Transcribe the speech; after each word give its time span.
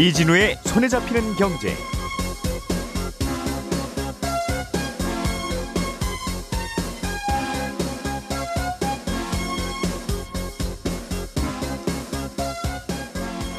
이진우의 0.00 0.56
손에 0.64 0.88
잡히는 0.88 1.34
경제. 1.34 1.76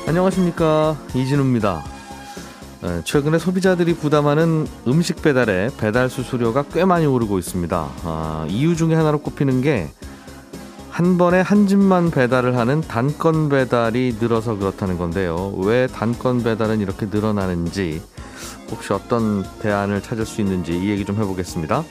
안녕하십니까 0.08 0.98
이진우입니다. 1.14 1.84
에, 2.86 3.04
최근에 3.04 3.38
소비자들이 3.38 3.94
부담하는 3.94 4.68
음식 4.88 5.22
배달의 5.22 5.70
배달 5.78 6.10
수수료가 6.10 6.64
꽤 6.74 6.86
많이 6.86 7.06
오르고 7.06 7.38
있습니다. 7.38 7.90
아, 8.04 8.48
이유 8.50 8.76
중에 8.76 8.96
하나로 8.96 9.20
꼽히는 9.20 9.62
게 9.62 9.92
한 11.02 11.18
번에 11.18 11.42
한 11.42 11.66
집만 11.66 12.12
배달을 12.12 12.58
하는 12.58 12.80
단건 12.82 13.50
배달이 13.50 14.18
늘어서 14.22 14.56
그렇다는 14.56 15.00
건데요. 15.00 15.52
왜 15.58 15.88
단건 15.88 16.44
배달은 16.44 16.80
이렇게 16.80 17.08
늘어나는지 17.08 18.04
혹시 18.70 18.94
어떤 18.94 19.44
대안을 19.64 20.04
찾을 20.04 20.28
수 20.28 20.42
있는지 20.42 20.78
이 20.78 20.92
얘기 20.92 21.04
좀 21.04 21.16
해보겠습니다. 21.16 21.84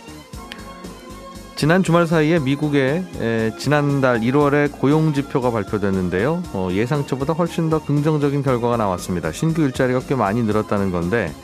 지난 1.56 1.82
주말 1.82 2.06
사이에 2.06 2.38
미국의 2.38 3.04
에, 3.20 3.52
지난달 3.58 4.20
1월에 4.20 4.70
고용 4.78 5.12
지표가 5.12 5.50
발표됐는데요. 5.50 6.44
어, 6.52 6.68
예상치보다 6.70 7.32
훨씬 7.32 7.68
더 7.68 7.84
긍정적인 7.84 8.44
결과가 8.44 8.76
나왔습니다. 8.76 9.32
신규 9.32 9.62
일자리가 9.62 10.02
꽤 10.06 10.14
많이 10.14 10.44
늘었다는 10.44 10.92
건데 10.92 11.34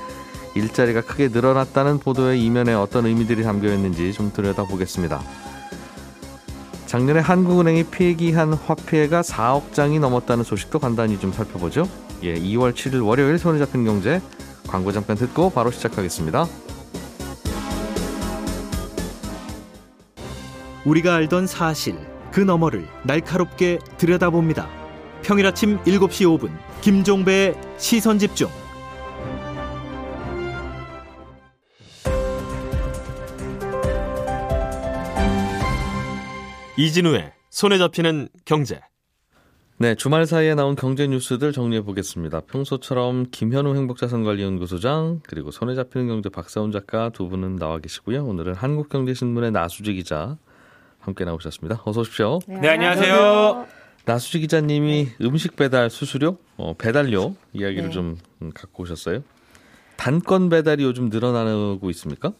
일자리가 0.55 1.01
크게 1.01 1.31
늘어났다는 1.33 1.99
보도의 1.99 2.41
이면에 2.45 2.75
어떤 2.75 3.07
의미들이 3.07 3.43
담겨 3.43 3.75
있는지 3.75 4.13
좀 4.13 4.33
들여다보겠습니다. 4.33 5.21
작년에 6.87 7.21
한국은행이 7.21 7.85
폐기한 7.91 8.53
화폐가 8.53 9.23
4억 9.23 9.73
장이 9.73 9.99
넘었다는 9.99 10.45
소식도 10.45 10.79
간단히 10.79 11.19
좀 11.19 11.33
살펴보죠. 11.33 11.89
예, 12.23 12.35
2월 12.35 12.73
7일 12.73 13.05
월요일 13.05 13.39
손에 13.39 13.59
잡힌 13.59 13.85
경제 13.85 14.23
광고 14.69 14.93
잠깐 14.93 15.17
듣고 15.17 15.51
바로 15.51 15.71
시작하겠습니다. 15.71 16.47
우리가 20.85 21.17
알던 21.17 21.49
사실 21.49 21.99
그 22.31 22.41
너머를 22.41 22.87
날카롭게 23.03 23.81
들여다봅니다. 23.99 24.69
평일 25.23 25.47
아침 25.47 25.79
7시 25.83 26.39
5분 26.39 26.51
김종배의 26.83 27.55
시선 27.79 28.21
집중. 28.21 28.49
이진우의 36.79 37.33
손에 37.49 37.79
잡히는 37.79 38.29
경제. 38.45 38.81
네, 39.79 39.95
주말 39.95 40.27
사이에 40.27 40.55
나온 40.55 40.75
경제 40.75 41.07
뉴스들 41.07 41.53
정리해 41.53 41.83
보겠습니다. 41.83 42.41
평소처럼 42.41 43.27
김현우 43.31 43.75
행복자산관리연구소장 43.77 45.21
그리고 45.27 45.51
손에 45.51 45.75
잡히는 45.75 46.09
경제 46.09 46.29
박사훈 46.29 46.73
작가 46.73 47.09
두 47.11 47.29
분은 47.29 47.57
나와 47.57 47.79
계시고요. 47.79 48.25
오늘은 48.25 48.55
한국경제신문의 48.55 49.53
나수지 49.53 49.95
기자 49.95 50.37
함께 50.99 51.25
나오셨습니다. 51.25 51.83
어서 51.85 52.01
오십시오. 52.01 52.41
네, 52.47 52.69
안녕하세요. 52.69 53.67
나수지 54.05 54.41
기자님이 54.41 55.09
음식 55.23 55.57
배달 55.57 55.89
수수료, 55.91 56.39
어, 56.57 56.75
배달료 56.75 57.37
이야기를 57.55 57.85
네. 57.85 57.91
좀 57.91 58.17
음, 58.43 58.53
갖고 58.55 58.83
오셨어요. 58.83 59.23
단건 59.97 60.51
배달이 60.51 60.85
요즘 60.85 61.09
늘어나고 61.09 61.89
있습니까? 61.91 62.33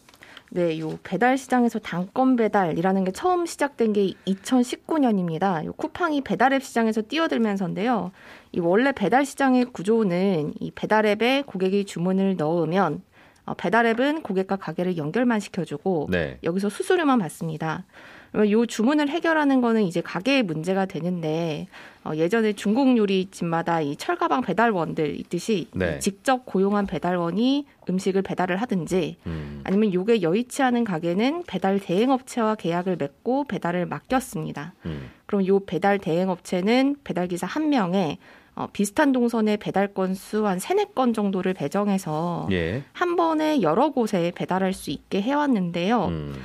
네, 0.49 0.79
요 0.79 0.97
배달 1.03 1.37
시장에서 1.37 1.79
단건 1.79 2.35
배달이라는 2.37 3.03
게 3.03 3.11
처음 3.11 3.45
시작된 3.45 3.93
게 3.93 4.13
2019년입니다. 4.25 5.65
요 5.65 5.73
쿠팡이 5.73 6.21
배달앱 6.21 6.63
시장에서 6.63 7.01
뛰어들면서인데요. 7.01 8.11
이 8.53 8.59
원래 8.59 8.91
배달 8.93 9.25
시장의 9.25 9.65
구조는 9.65 10.53
이 10.59 10.71
배달앱에 10.71 11.43
고객이 11.45 11.85
주문을 11.85 12.37
넣으면 12.37 13.01
어, 13.45 13.53
배달앱은 13.55 14.23
고객과 14.23 14.57
가게를 14.57 14.97
연결만 14.97 15.39
시켜주고 15.39 16.07
네. 16.11 16.37
여기서 16.43 16.69
수수료만 16.69 17.19
받습니다. 17.19 17.85
그러면 18.31 18.51
요 18.51 18.65
주문을 18.65 19.09
해결하는 19.09 19.61
거는 19.61 19.83
이제 19.83 20.01
가게의 20.01 20.43
문제가 20.43 20.85
되는데 20.85 21.67
어, 22.03 22.15
예전에 22.15 22.53
중국 22.53 22.97
요리집마다 22.97 23.81
이 23.81 23.95
철가방 23.97 24.41
배달원들 24.41 25.19
있듯이 25.19 25.67
네. 25.73 25.99
직접 25.99 26.45
고용한 26.45 26.87
배달원이 26.87 27.65
음식을 27.89 28.21
배달을 28.21 28.57
하든지 28.57 29.17
음, 29.25 29.61
아니면 29.63 29.93
요게 29.93 30.21
여의치 30.21 30.63
않은 30.63 30.83
가게는 30.83 31.43
배달 31.47 31.79
대행업체와 31.79 32.55
계약을 32.55 32.95
맺고 32.97 33.45
배달을 33.45 33.85
맡겼습니다. 33.85 34.73
음, 34.85 35.09
그럼 35.25 35.45
요 35.47 35.59
배달 35.59 35.99
대행업체는 35.99 36.97
배달기사 37.03 37.47
한 37.47 37.69
명에 37.69 38.17
어, 38.55 38.67
비슷한 38.73 39.11
동선의 39.11 39.57
배달 39.57 39.93
건수 39.93 40.47
한 40.47 40.57
세네 40.57 40.87
건 40.95 41.13
정도를 41.13 41.53
배정해서 41.53 42.47
예. 42.51 42.83
한 42.91 43.15
번에 43.15 43.61
여러 43.61 43.91
곳에 43.91 44.31
배달할 44.33 44.73
수 44.73 44.89
있게 44.89 45.21
해왔는데요. 45.21 46.05
음, 46.05 46.35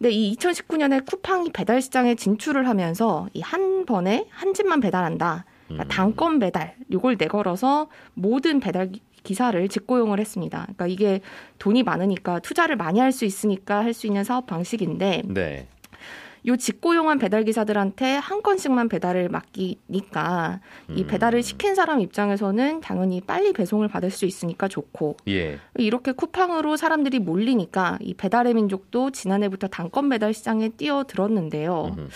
근데 0.00 0.10
이 0.12 0.34
2019년에 0.36 1.04
쿠팡이 1.04 1.50
배달 1.52 1.82
시장에 1.82 2.14
진출을 2.14 2.66
하면서 2.66 3.28
이 3.34 3.40
한 3.42 3.84
번에 3.84 4.26
한 4.30 4.54
집만 4.54 4.80
배달한다. 4.80 5.44
그러니까 5.68 5.84
음. 5.84 5.88
단건 5.88 6.38
배달 6.38 6.74
요걸 6.90 7.16
내걸어서 7.18 7.88
모든 8.14 8.60
배달 8.60 8.90
기- 8.92 9.02
기사를 9.24 9.68
직고용을 9.68 10.18
했습니다. 10.18 10.60
그러니까 10.62 10.86
이게 10.86 11.20
돈이 11.58 11.82
많으니까 11.82 12.38
투자를 12.38 12.76
많이 12.76 12.98
할 13.00 13.12
수 13.12 13.26
있으니까 13.26 13.84
할 13.84 13.92
수 13.92 14.06
있는 14.06 14.24
사업 14.24 14.46
방식인데 14.46 15.22
네. 15.26 15.66
요 16.46 16.56
직고용한 16.56 17.18
배달 17.18 17.44
기사들한테 17.44 18.16
한 18.16 18.42
건씩만 18.42 18.88
배달을 18.88 19.28
맡기니까 19.28 20.60
이 20.90 21.02
음. 21.02 21.06
배달을 21.06 21.42
시킨 21.42 21.74
사람 21.74 22.00
입장에서는 22.00 22.80
당연히 22.80 23.20
빨리 23.20 23.52
배송을 23.52 23.88
받을 23.88 24.10
수 24.10 24.24
있으니까 24.24 24.68
좋고 24.68 25.16
예. 25.28 25.58
이렇게 25.76 26.12
쿠팡으로 26.12 26.76
사람들이 26.76 27.18
몰리니까 27.18 27.98
이 28.00 28.14
배달의 28.14 28.54
민족도 28.54 29.10
지난해부터 29.10 29.68
단건 29.68 30.08
배달 30.08 30.32
시장에 30.32 30.70
뛰어들었는데요. 30.70 31.94
음흠. 31.96 32.08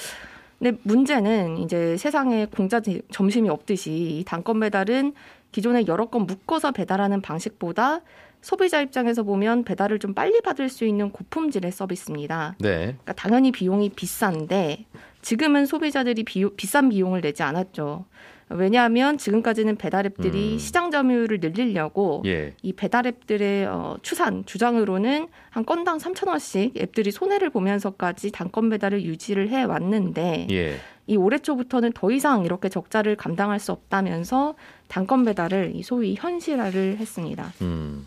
근데 0.59 0.79
문제는 0.85 1.59
이제 1.59 1.97
세상에 1.99 2.47
공짜 2.47 2.81
제- 2.81 3.03
점심이 3.11 3.49
없듯이 3.51 3.91
이 4.21 4.25
단건 4.25 4.61
배달은 4.61 5.13
기존에 5.53 5.85
여러 5.87 6.07
건 6.07 6.27
묶어서 6.27 6.73
배달하는 6.73 7.21
방식보다 7.21 8.01
소비자 8.45 8.83
입장에서 8.83 9.23
보면 9.23 9.65
배달을 9.65 9.99
좀 9.99 10.13
빨리 10.13 10.43
받을 10.43 10.69
수 10.69 10.85
있는 10.85 11.11
고품질의 11.11 11.73
서비스입니다. 11.73 12.57
네. 12.59 12.77
그러니까 12.77 13.15
당연히 13.15 13.51
비용이 13.51 13.89
비싼데 13.89 14.85
지금은 15.23 15.65
소비자들이 15.65 16.25
비, 16.25 16.47
비싼 16.55 16.91
비용을 16.91 17.23
내지 17.23 17.43
않았죠. 17.43 18.05
왜냐하면 18.51 19.17
지금까지는 19.17 19.77
배달앱들이 19.77 20.53
음. 20.53 20.59
시장 20.59 20.91
점유율을 20.91 21.39
늘리려고 21.41 22.23
예. 22.27 22.53
이 22.61 22.75
배달앱들의 22.75 23.65
어, 23.65 23.97
추산 24.03 24.45
주장으로는 24.45 25.29
한 25.49 25.65
건당 25.65 25.97
3천 25.97 26.29
원씩 26.29 26.77
앱들이 26.77 27.13
손해를 27.13 27.49
보면서까지 27.49 28.31
단건 28.31 28.69
배달을 28.69 29.05
유지를 29.05 29.49
해 29.49 29.63
왔는데 29.63 30.49
예. 30.51 30.77
이 31.07 31.17
올해 31.17 31.39
초부터는 31.39 31.93
더 31.93 32.11
이상 32.11 32.45
이렇게 32.45 32.69
적자를 32.69 33.17
감당할 33.17 33.59
수 33.59 33.73
없다면서 33.73 34.55
단건 34.89 35.25
배달을 35.25 35.73
이 35.75 35.83
소위 35.83 36.15
현실화를 36.15 36.99
했습니다. 36.99 37.51
음. 37.63 38.07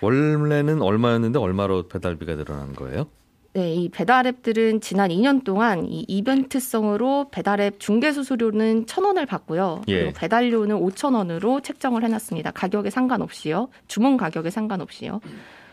원래는 0.00 0.82
얼마였는데 0.82 1.38
얼마로 1.38 1.88
배달비가 1.88 2.36
늘어난 2.36 2.74
거예요? 2.74 3.06
네, 3.54 3.74
이 3.74 3.88
배달앱들은 3.88 4.80
지난 4.80 5.10
2년 5.10 5.42
동안 5.42 5.84
이 5.86 6.04
이벤트성으로 6.06 7.28
배달앱 7.30 7.80
중개 7.80 8.12
수 8.12 8.22
수료는 8.22 8.86
1,000원을 8.86 9.26
받고요. 9.26 9.82
예. 9.88 10.00
그리고 10.00 10.12
배달료는 10.12 10.76
5,000원으로 10.76 11.62
책정을 11.64 12.04
해놨습니다. 12.04 12.52
가격에 12.52 12.90
상관없이요. 12.90 13.68
주문 13.88 14.16
가격에 14.16 14.50
상관없이요. 14.50 15.20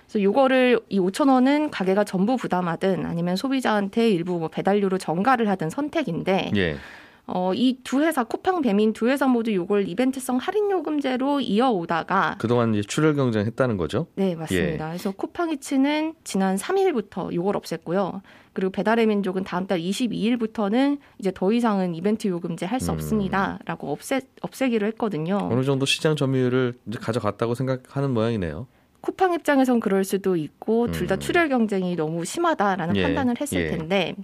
그래서 0.08 0.24
요거를 0.24 0.80
이 0.90 1.00
5,000원은 1.00 1.70
가게가 1.72 2.06
전부 2.06 2.38
부담하든 2.38 3.06
아니면 3.06 3.36
소비자한테 3.36 4.10
일부 4.10 4.40
뭐 4.40 4.48
배달료로 4.48 4.98
전가를 4.98 5.50
하든 5.50 5.70
선택인데 5.70 6.52
예. 6.56 6.78
어, 7.28 7.54
이 7.56 7.80
두 7.84 8.02
회사 8.02 8.24
쿠팡 8.24 8.62
배민 8.62 8.94
두 8.94 9.08
회사 9.10 9.28
모두 9.28 9.54
요걸 9.54 9.88
이벤트성 9.88 10.38
할인 10.38 10.70
요금제로 10.70 11.40
이어오다가 11.42 12.36
그동안 12.38 12.74
이제 12.74 12.84
출혈 12.88 13.16
경쟁했다는 13.16 13.78
거죠? 13.78 14.08
네, 14.16 14.32
예. 14.32 14.36
맞습니다. 14.36 14.88
그래서 14.90 15.12
쿠팡이츠는 15.12 16.14
지난 16.24 16.56
3일부터 16.56 17.34
요걸 17.34 17.56
없앴고요. 17.56 18.22
그리고 18.54 18.72
배달의 18.72 19.08
민족은 19.08 19.44
다음 19.44 19.68
달 19.68 19.80
22일부터는 19.80 21.00
이제 21.20 21.32
더 21.34 21.52
이상은 21.52 21.96
이벤트 21.96 22.28
요금제 22.28 22.66
할수 22.66 22.92
음. 22.92 22.96
없습니다라고 22.96 23.92
없애 23.92 24.22
없애기로 24.42 24.88
했거든요. 24.88 25.38
어느 25.52 25.64
정도 25.64 25.86
시장 25.86 26.16
점유율을 26.16 26.74
이제 26.88 27.00
가져갔다고 27.00 27.56
생각하는 27.56 28.12
모양이네요. 28.14 28.68
쿠팡 29.02 29.34
입장에선 29.34 29.80
그럴 29.82 30.04
수도 30.04 30.36
있고 30.36 30.90
둘다 30.92 31.16
음. 31.16 31.20
출혈 31.20 31.50
경쟁이 31.50 31.96
너무 31.96 32.26
심하다라는 32.26 32.96
예, 32.96 33.04
판단을 33.04 33.36
했을 33.40 33.62
예. 33.62 33.68
텐데 33.78 34.16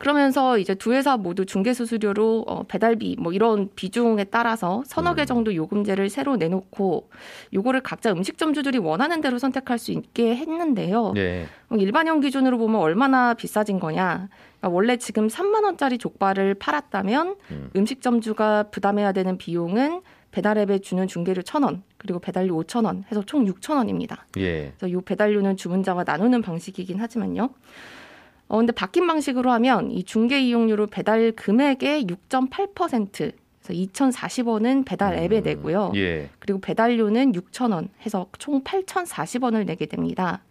그러면서 0.00 0.56
이제 0.56 0.74
두 0.74 0.94
회사 0.94 1.18
모두 1.18 1.44
중개 1.44 1.74
수수료로 1.74 2.46
어, 2.48 2.62
배달비 2.62 3.16
뭐 3.18 3.34
이런 3.34 3.68
비중에 3.76 4.24
따라서 4.24 4.82
서너 4.86 5.14
개 5.14 5.22
음. 5.22 5.26
정도 5.26 5.54
요금제를 5.54 6.08
새로 6.08 6.36
내놓고 6.36 7.10
요거를 7.52 7.82
각자 7.82 8.10
음식점주들이 8.10 8.78
원하는 8.78 9.20
대로 9.20 9.38
선택할 9.38 9.78
수 9.78 9.92
있게 9.92 10.36
했는데요. 10.36 11.12
예. 11.18 11.46
어, 11.68 11.76
일반형 11.76 12.20
기준으로 12.20 12.56
보면 12.56 12.80
얼마나 12.80 13.34
비싸진 13.34 13.78
거냐? 13.78 14.30
그러니까 14.58 14.74
원래 14.74 14.96
지금 14.96 15.28
3만 15.28 15.64
원짜리 15.64 15.98
족발을 15.98 16.54
팔았다면 16.54 17.36
음. 17.50 17.70
음. 17.76 17.84
식점주가 17.84 18.64
부담해야 18.70 19.12
되는 19.12 19.36
비용은 19.36 20.00
배달앱에 20.30 20.78
주는 20.78 21.08
중계료 21.08 21.42
1,000원, 21.42 21.82
그리고 21.98 22.20
배달료 22.20 22.56
5,000원 22.62 23.04
해서 23.10 23.22
총 23.26 23.44
6,000원입니다. 23.44 24.16
예. 24.38 24.72
그래서 24.78 24.86
이 24.86 25.02
배달료는 25.04 25.58
주문자와 25.58 26.04
나누는 26.04 26.40
방식이긴 26.40 27.00
하지만요. 27.00 27.50
어, 28.50 28.56
근데 28.56 28.72
바뀐 28.72 29.06
방식으로 29.06 29.52
하면 29.52 29.92
이 29.92 30.02
중개 30.02 30.40
이용료로 30.40 30.88
배달 30.88 31.30
금액의 31.30 32.06
6.8% 32.06 33.32
그래서 33.62 33.92
2,040원은 33.92 34.84
배달 34.84 35.14
앱에 35.14 35.40
내고요. 35.40 35.92
예. 35.94 36.28
그리고 36.40 36.60
배달료는 36.60 37.32
6,000원 37.32 37.90
해서 38.04 38.26
총 38.38 38.64
8,040원을 38.64 39.66
내게 39.66 39.86
됩니다. 39.86 40.42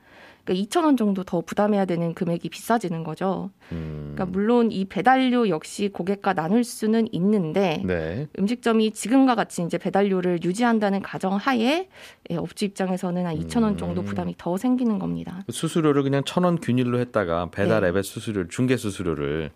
그러니까 0.50 0.54
2,000원 0.54 0.98
정도 0.98 1.24
더 1.24 1.42
부담해야 1.42 1.86
되는 1.86 2.14
금액이 2.16 2.50
비싸지는 2.50 3.04
거죠. 3.04 3.52
음. 3.72 4.14
그러니까 4.16 4.26
물론 4.26 4.72
이 4.72 4.86
배달료 4.86 5.48
역시 5.50 5.90
고객과 5.90 6.34
나눌 6.34 6.64
수는 6.64 7.08
있는데 7.12 7.84
네. 7.86 8.28
음식점이 8.38 8.92
지금과 8.92 9.36
같이 9.36 9.62
이제 9.62 9.78
배달료를 9.78 10.40
유지한다는 10.44 11.02
가정 11.02 11.36
하에 11.36 11.88
예, 12.32 12.36
업주 12.36 12.66
입장에서는 12.66 13.26
한 13.26 13.36
2,000원 13.38 13.78
정도 13.78 14.02
음. 14.02 14.06
부담이 14.06 14.36
더 14.38 14.58
생기는 14.58 14.98
겁니다. 14.98 15.44
수수료를 15.50 16.02
그냥 16.04 16.24
천 16.26 16.40
원 16.40 16.58
균일로 16.60 17.00
했다가 17.00 17.50
배달 17.52 17.82
네. 17.82 17.90
앱의 17.90 18.04
수수료, 18.04 18.48
중개 18.48 18.78
수수료를 18.78 19.52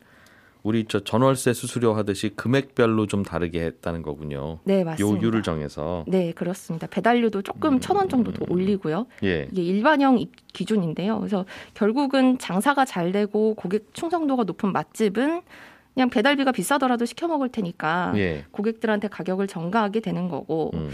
우리 0.63 0.85
저 0.87 1.01
전월세 1.01 1.51
수수료 1.53 1.93
하듯이 1.93 2.29
금액별로 2.29 3.05
좀 3.07 3.21
다르게 3.23 3.61
했다는 3.65 4.01
거군요. 4.01 4.59
네, 4.63 4.85
맞습니다. 4.85 5.21
요율을 5.21 5.43
정해서. 5.43 6.05
네, 6.07 6.31
그렇습니다. 6.31 6.87
배달료도 6.87 7.41
조금 7.41 7.81
천원 7.81 8.07
정도 8.07 8.31
더 8.31 8.45
올리고요. 8.47 9.05
예. 9.23 9.49
이게 9.51 9.61
일반형 9.61 10.19
입- 10.19 10.31
기준인데요. 10.53 11.19
그래서 11.19 11.45
결국은 11.73 12.37
장사가 12.37 12.85
잘 12.85 13.11
되고 13.11 13.55
고객 13.55 13.93
충성도가 13.93 14.45
높은 14.45 14.71
맛집은 14.71 15.41
그냥 15.93 16.09
배달비가 16.09 16.53
비싸더라도 16.53 17.05
시켜 17.05 17.27
먹을 17.27 17.49
테니까 17.49 18.13
예. 18.15 18.45
고객들한테 18.51 19.09
가격을 19.09 19.47
전가하게 19.47 19.99
되는 19.99 20.29
거고 20.29 20.71
음. 20.75 20.89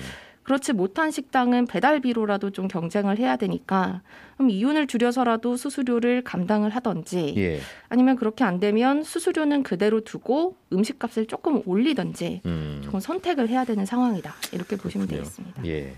그렇지 0.49 0.73
못한 0.73 1.11
식당은 1.11 1.67
배달비로라도 1.67 2.49
좀 2.49 2.67
경쟁을 2.67 3.19
해야 3.19 3.35
되니까 3.35 4.01
그럼 4.35 4.49
이윤을 4.49 4.87
줄여서라도 4.87 5.57
수수료를 5.57 6.23
감당을 6.23 6.71
하던지 6.71 7.35
예. 7.37 7.59
아니면 7.87 8.15
그렇게 8.15 8.43
안 8.43 8.59
되면 8.59 9.03
수수료는 9.03 9.61
그대로 9.61 10.01
두고 10.01 10.55
음식값을 10.73 11.27
조금 11.27 11.61
올리던지 11.67 12.41
음. 12.47 12.81
조금 12.83 12.99
선택을 12.99 13.47
해야 13.47 13.63
되는 13.63 13.85
상황이다 13.85 14.33
이렇게 14.51 14.75
보시면 14.75 15.05
그렇군요. 15.05 15.29
되겠습니다. 15.29 15.65
예. 15.67 15.93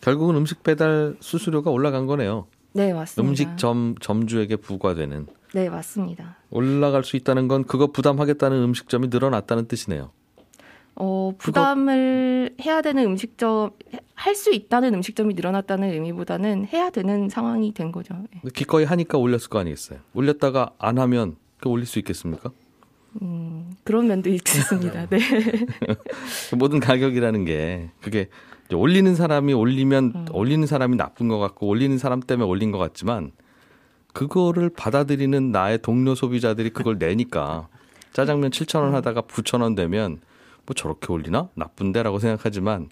결국은 0.00 0.36
음식 0.36 0.62
배달 0.62 1.16
수수료가 1.18 1.72
올라간 1.72 2.06
거네요. 2.06 2.46
네 2.74 2.92
맞습니다. 2.92 3.28
음식 3.28 3.58
점 3.58 3.96
점주에게 4.00 4.54
부과되는 4.54 5.26
네 5.54 5.68
맞습니다. 5.68 6.36
올라갈 6.50 7.02
수 7.02 7.16
있다는 7.16 7.48
건 7.48 7.64
그거 7.64 7.88
부담하겠다는 7.88 8.62
음식점이 8.62 9.08
늘어났다는 9.08 9.66
뜻이네요. 9.66 10.12
어, 11.00 11.32
부담을 11.38 12.54
해야 12.60 12.82
되는 12.82 13.04
음식점, 13.04 13.70
할 14.14 14.34
수 14.34 14.52
있다는 14.52 14.94
음식점이 14.94 15.34
늘어났다는 15.34 15.92
의미보다는 15.92 16.66
해야 16.72 16.90
되는 16.90 17.28
상황이 17.28 17.72
된 17.72 17.92
거죠. 17.92 18.14
예. 18.34 18.48
기꺼이 18.50 18.84
하니까 18.84 19.16
올렸을 19.18 19.48
거 19.48 19.58
아니겠어요. 19.60 20.00
올렸다가 20.14 20.70
안 20.78 20.98
하면 20.98 21.36
그 21.60 21.68
올릴 21.68 21.86
수 21.86 21.98
있겠습니까? 22.00 22.50
음, 23.22 23.72
그런 23.84 24.06
면도 24.08 24.30
있습니다. 24.30 25.06
네. 25.10 25.18
모든 26.56 26.78
가격이라는 26.80 27.44
게 27.44 27.90
그게 28.00 28.28
올리는 28.72 29.14
사람이 29.14 29.54
올리면 29.54 30.12
음. 30.14 30.26
올리는 30.32 30.66
사람이 30.66 30.96
나쁜 30.96 31.28
것 31.28 31.38
같고 31.38 31.66
올리는 31.66 31.96
사람 31.98 32.20
때문에 32.20 32.48
올린 32.48 32.70
것 32.70 32.78
같지만 32.78 33.32
그거를 34.12 34.68
받아들이는 34.68 35.52
나의 35.52 35.78
동료 35.78 36.14
소비자들이 36.14 36.70
그걸 36.70 36.98
내니까 36.98 37.68
짜장면 38.12 38.50
7천 38.50 38.82
원 38.82 38.94
하다가 38.94 39.22
9천 39.22 39.62
원 39.62 39.74
되면 39.74 40.20
뭐 40.68 40.74
저렇게 40.74 41.10
올리나 41.12 41.48
나쁜데라고 41.54 42.18
생각하지만 42.18 42.90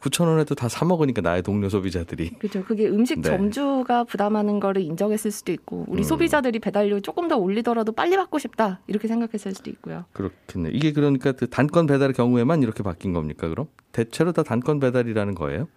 9천 0.00 0.26
원에도 0.26 0.56
다 0.56 0.68
사 0.68 0.84
먹으니까 0.84 1.20
나의 1.22 1.42
동료 1.42 1.68
소비자들이 1.68 2.30
그렇죠. 2.40 2.64
그게 2.64 2.88
음식 2.88 3.20
네. 3.20 3.28
점주가 3.28 4.02
부담하는 4.02 4.58
거를 4.58 4.82
인정했을 4.82 5.30
수도 5.30 5.52
있고, 5.52 5.84
우리 5.86 6.00
음. 6.00 6.02
소비자들이 6.02 6.58
배달료 6.58 6.98
조금 6.98 7.28
더 7.28 7.36
올리더라도 7.36 7.92
빨리 7.92 8.16
받고 8.16 8.40
싶다. 8.40 8.80
이렇게 8.88 9.06
생각했을 9.06 9.54
수도 9.54 9.70
있고요. 9.70 10.04
그렇겠네. 10.12 10.70
이게 10.72 10.90
그러니까 10.92 11.30
그 11.30 11.48
단건 11.48 11.86
배달의 11.86 12.14
경우에만 12.14 12.64
이렇게 12.64 12.82
바뀐 12.82 13.12
겁니까? 13.12 13.48
그럼 13.48 13.68
대체로 13.92 14.32
다 14.32 14.42
단건 14.42 14.80
배달이라는 14.80 15.36
거예요? 15.36 15.68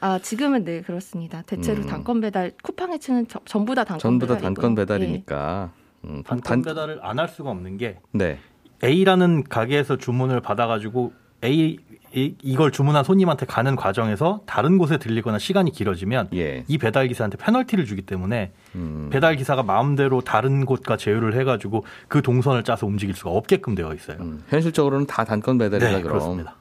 아, 0.00 0.18
지금은 0.18 0.64
네, 0.64 0.80
그렇습니다. 0.80 1.42
대체로 1.42 1.82
음. 1.82 1.86
단건 1.86 2.22
배달, 2.22 2.52
쿠팡에 2.62 2.96
치는 2.96 3.28
저- 3.28 3.40
전부 3.44 3.74
다 3.74 3.84
단건 3.84 3.98
전부 4.00 4.26
다 4.26 4.36
배달이고요. 4.36 4.54
단건 4.54 4.74
배달이니까. 4.76 5.72
음, 6.04 6.22
그럼 6.22 6.40
단건 6.40 6.62
배달을 6.62 7.00
안 7.02 7.18
할 7.18 7.28
수가 7.28 7.50
없는 7.50 7.76
게 7.76 7.98
네. 8.12 8.38
A라는 8.82 9.44
가게에서 9.44 9.96
주문을 9.96 10.40
받아가지고 10.40 11.12
A 11.44 11.78
이- 12.16 12.34
이걸 12.42 12.70
주문한 12.70 13.02
손님한테 13.02 13.44
가는 13.44 13.74
과정에서 13.74 14.40
다른 14.46 14.78
곳에 14.78 14.98
들리거나 14.98 15.38
시간이 15.40 15.72
길어지면 15.72 16.28
예. 16.34 16.64
이 16.68 16.78
배달 16.78 17.08
기사한테 17.08 17.36
페널티를 17.38 17.86
주기 17.86 18.02
때문에 18.02 18.52
음. 18.76 19.08
배달 19.10 19.34
기사가 19.34 19.64
마음대로 19.64 20.20
다른 20.20 20.64
곳과 20.64 20.96
제휴를 20.96 21.34
해가지고 21.34 21.84
그 22.06 22.22
동선을 22.22 22.62
짜서 22.62 22.86
움직일 22.86 23.16
수가 23.16 23.30
없게끔 23.30 23.74
되어 23.74 23.92
있어요. 23.94 24.18
음, 24.20 24.44
현실적으로는 24.48 25.06
다 25.06 25.24
단건 25.24 25.58
배달이다 25.58 25.88
네, 25.90 26.02
그럼. 26.02 26.12
그렇습니다. 26.18 26.54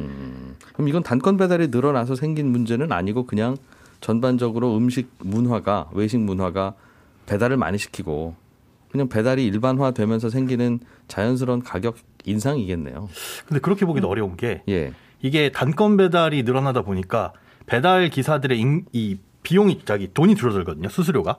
음, 0.00 0.56
그럼 0.72 0.88
이건 0.88 1.02
단건 1.02 1.36
배달이 1.36 1.68
늘어나서 1.68 2.14
생긴 2.14 2.50
문제는 2.50 2.90
아니고 2.90 3.26
그냥 3.26 3.56
전반적으로 4.00 4.76
음식 4.78 5.10
문화가 5.18 5.90
외식 5.92 6.18
문화가 6.20 6.72
배달을 7.26 7.58
많이 7.58 7.76
시키고 7.76 8.34
그냥 8.90 9.08
배달이 9.08 9.44
일반화되면서 9.46 10.30
생기는 10.30 10.80
자연스러운 11.08 11.62
가격 11.62 11.96
인상이겠네요. 12.24 13.08
근데 13.46 13.60
그렇게 13.60 13.84
보기도 13.86 14.08
어려운 14.08 14.36
게 14.36 14.62
예. 14.68 14.92
이게 15.22 15.50
단건 15.50 15.96
배달이 15.96 16.42
늘어나다 16.42 16.82
보니까 16.82 17.32
배달 17.66 18.08
기사들의 18.10 18.58
인- 18.58 18.84
이 18.92 19.18
비용이 19.42 19.82
자기 19.84 20.12
돈이 20.12 20.34
줄어들거든요 20.34 20.88
수수료가 20.88 21.38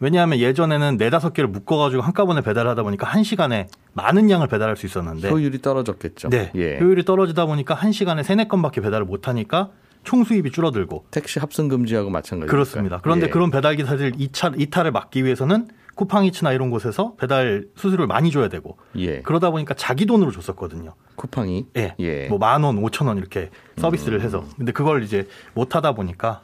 왜냐하면 0.00 0.38
예전에는 0.38 0.96
네다섯 0.96 1.32
개를 1.34 1.48
묶어가지고 1.48 2.02
한꺼번에 2.02 2.40
배달하다 2.40 2.82
보니까 2.82 3.06
한 3.06 3.22
시간에 3.22 3.68
많은 3.92 4.30
양을 4.30 4.48
배달할 4.48 4.76
수 4.76 4.86
있었는데 4.86 5.30
효율이 5.30 5.62
떨어졌겠죠. 5.62 6.30
네 6.30 6.50
예. 6.56 6.78
효율이 6.80 7.04
떨어지다 7.04 7.46
보니까 7.46 7.74
한 7.74 7.92
시간에 7.92 8.22
세네 8.22 8.48
건밖에 8.48 8.80
배달을 8.80 9.04
못 9.06 9.28
하니까 9.28 9.70
총 10.02 10.24
수입이 10.24 10.50
줄어들고 10.50 11.06
택시 11.10 11.38
합승 11.38 11.68
금지하고 11.68 12.10
마찬가지입니다. 12.10 12.50
그렇습니다 12.50 13.00
그런데 13.02 13.26
예. 13.26 13.30
그런 13.30 13.50
배달 13.50 13.76
기사들 13.76 14.12
이차 14.18 14.52
이탈을 14.58 14.90
막기 14.90 15.24
위해서는 15.24 15.68
쿠팡이츠나 15.94 16.52
이런 16.52 16.70
곳에서 16.70 17.14
배달 17.16 17.66
수수료를 17.76 18.06
많이 18.06 18.30
줘야 18.30 18.48
되고 18.48 18.76
예. 18.96 19.22
그러다 19.22 19.50
보니까 19.50 19.74
자기 19.74 20.06
돈으로 20.06 20.30
줬었거든요. 20.30 20.94
쿠팡이 21.16 21.66
예. 21.76 21.94
예. 21.98 22.28
뭐만 22.28 22.64
원, 22.64 22.78
오천 22.78 23.06
원 23.06 23.18
이렇게 23.18 23.50
서비스를 23.78 24.20
해서. 24.20 24.44
근데 24.56 24.72
그걸 24.72 25.02
이제 25.02 25.26
못 25.54 25.76
하다 25.76 25.92
보니까 25.92 26.42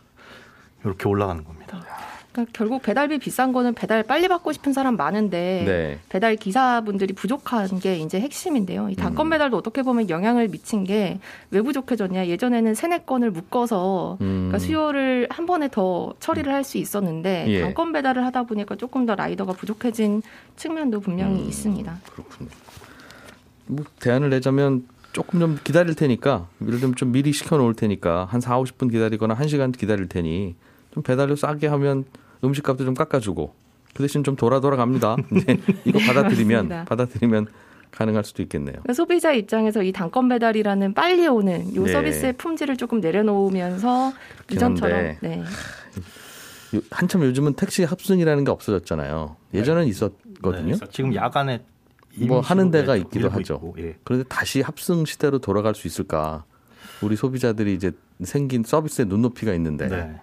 이렇게 0.85 1.09
올라가는 1.09 1.43
겁니다. 1.45 1.83
그러니까 2.33 2.53
결국 2.57 2.83
배달비 2.83 3.19
비싼 3.19 3.53
거는 3.53 3.75
배달 3.75 4.03
빨리 4.03 4.29
받고 4.29 4.53
싶은 4.53 4.73
사람 4.73 4.97
많은데 4.97 5.65
네. 5.67 5.99
배달 6.09 6.37
기사분들이 6.37 7.13
부족한 7.13 7.81
게 7.81 7.97
이제 7.99 8.21
핵심인데요. 8.21 8.89
이 8.91 8.95
단건 8.95 9.27
음. 9.27 9.31
배달도 9.31 9.57
어떻게 9.57 9.83
보면 9.83 10.09
영향을 10.11 10.49
미친 10.49 10.85
게 10.85 11.19
왜 11.51 11.61
부족해졌냐? 11.63 12.29
예전에는 12.29 12.75
세네 12.75 13.01
건을 13.05 13.31
묶어서 13.33 14.19
음. 14.21 14.49
그러니까 14.49 14.59
수요를 14.59 15.27
한 15.31 15.47
번에 15.47 15.69
더 15.71 16.15
처리를 16.21 16.53
할 16.53 16.61
수 16.61 16.77
있었는데 16.79 17.47
예. 17.49 17.63
단건 17.63 17.91
배달을 17.93 18.25
하다 18.27 18.43
보니까 18.45 18.77
조금 18.77 19.07
더 19.07 19.15
라이더가 19.15 19.55
부족해진 19.55 20.23
측면도 20.57 21.01
분명히 21.01 21.41
음. 21.43 21.49
있습니다. 21.49 21.99
그렇군요. 22.13 22.51
뭐 23.67 23.85
대안을 23.99 24.31
내자면 24.31 24.87
조금 25.13 25.41
좀 25.41 25.59
기다릴 25.65 25.95
테니까 25.95 26.47
예를 26.63 26.79
들면 26.79 26.97
좀 26.97 27.13
미리 27.13 27.33
시켜 27.33 27.57
놓을 27.57 27.75
테니까 27.75 28.27
한 28.31 28.41
4, 28.41 28.61
50분 28.61 28.91
기다리거나 28.93 29.35
1시간 29.35 29.77
기다릴 29.77 30.09
테니 30.09 30.55
좀 30.93 31.03
배달료 31.03 31.37
싸게 31.37 31.67
하면 31.69 32.05
음식값도 32.45 32.85
좀 32.85 32.95
깎아주고 32.95 33.53
그 33.95 34.03
대신 34.03 34.25
좀 34.25 34.37
돌아 34.37 34.61
돌아갑니다. 34.61 35.17
네, 35.31 35.59
이거 35.85 35.99
받아들이면 35.99 36.69
맞습니다. 36.69 36.85
받아들이면 36.85 37.47
가능할 37.91 38.23
수도 38.25 38.43
있겠네요. 38.43 38.75
그러니까 38.75 38.93
소비자 38.93 39.33
입장에서 39.33 39.83
이 39.83 39.91
단건 39.93 40.29
배달이라는 40.29 40.95
빨리 40.95 41.27
오는 41.27 41.75
요 41.75 41.85
네. 41.85 41.93
서비스의 41.93 42.33
품질을 42.35 42.77
조금 42.77 43.01
내려놓으면서 43.01 44.13
이전처럼. 44.51 45.17
네. 45.21 45.43
요- 46.77 46.81
한참 46.93 47.23
요즘은 47.25 47.55
택시 47.55 47.83
합승이라는 47.83 48.45
게 48.45 48.51
없어졌잖아요. 48.53 49.37
예전엔 49.55 49.89
있었거든요. 49.89 50.77
네, 50.77 50.87
지금 50.93 51.15
야간에 51.17 51.65
뭐 52.29 52.39
하는 52.41 52.71
데가 52.71 52.95
네, 52.95 53.01
있기도 53.01 53.29
하죠. 53.29 53.55
있고, 53.55 53.75
예. 53.79 53.97
그런데 54.05 54.25
다시 54.29 54.61
합승 54.61 55.05
시대로 55.05 55.39
돌아갈 55.41 55.75
수 55.75 55.89
있을까? 55.89 56.45
우리 57.03 57.17
소비자들이 57.17 57.75
이제 57.75 57.93
생긴 58.23 58.63
서비스의 58.63 59.07
눈높이가 59.07 59.55
있는데 59.55 59.89
네. 59.89 60.21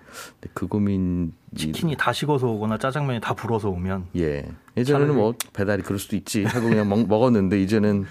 그 0.54 0.68
고민 0.68 1.34
치킨이 1.58 1.96
다 1.98 2.14
식어서 2.14 2.48
오거나 2.48 2.78
짜장면이 2.78 3.20
다 3.20 3.34
불어서 3.34 3.70
오면 3.70 4.06
예 4.16 4.46
예전에는 4.78 5.16
뭐 5.16 5.34
배달이 5.54 5.82
그럴 5.82 5.98
수도 6.00 6.16
있지 6.16 6.44
하고 6.44 6.70
그냥 6.70 6.88
먹, 6.88 7.08
먹었는데 7.08 7.60
이제는 7.62 8.06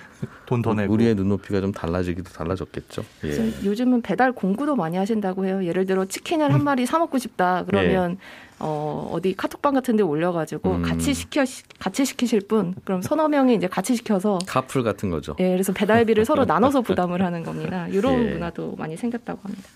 돈 0.47 0.63
더 0.63 0.75
내고 0.75 0.93
우리의 0.95 1.15
눈높이가 1.15 1.61
좀 1.61 1.71
달라지기도 1.73 2.33
달라졌겠죠. 2.33 3.05
예. 3.25 3.53
요즘은 3.65 4.03
배달 4.03 4.33
공구도 4.33 4.75
많이 4.75 4.97
하신다고 4.97 5.47
해요. 5.47 5.65
예를 5.65 5.87
들어 5.87 6.05
치킨을 6.07 6.53
한 6.53 6.65
마리 6.65 6.87
사 6.87 6.99
먹고 6.99 7.19
싶다. 7.19 7.65
그러면 7.67 8.19
어, 8.59 9.11
어디 9.13 9.35
카톡방 9.37 9.75
같은 9.75 9.97
데 9.97 10.03
올려가지고 10.03 10.77
음. 10.77 10.83
같이 10.83 11.13
시켜 11.15 11.45
같이 11.79 12.05
시키실 12.05 12.43
분 12.49 12.75
그럼 12.85 13.03
서너 13.03 13.29
명이 13.29 13.55
이제 13.55 13.69
같이 13.69 13.95
시켜서 13.95 14.39
카풀 14.47 14.83
같은 14.83 15.11
거죠. 15.11 15.37
예, 15.41 15.51
그래서 15.51 15.73
배달비를 15.73 16.25
서로 16.27 16.45
나눠서 16.47 16.81
부담을 16.81 17.23
하는 17.23 17.43
겁니다. 17.43 17.87
이런 17.89 18.25
예. 18.25 18.33
문화도 18.33 18.77
많이 18.77 18.97
생겼다고 18.97 19.41
합니다. 19.43 19.69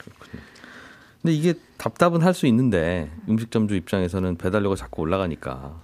근데 1.23 1.35
이게 1.35 1.55
답답은 1.77 2.23
할 2.23 2.35
수 2.35 2.47
있는데 2.47 3.11
음식점주 3.29 3.75
입장에서는 3.75 4.37
배달료가 4.37 4.77
자꾸 4.77 5.03
올라가니까. 5.03 5.83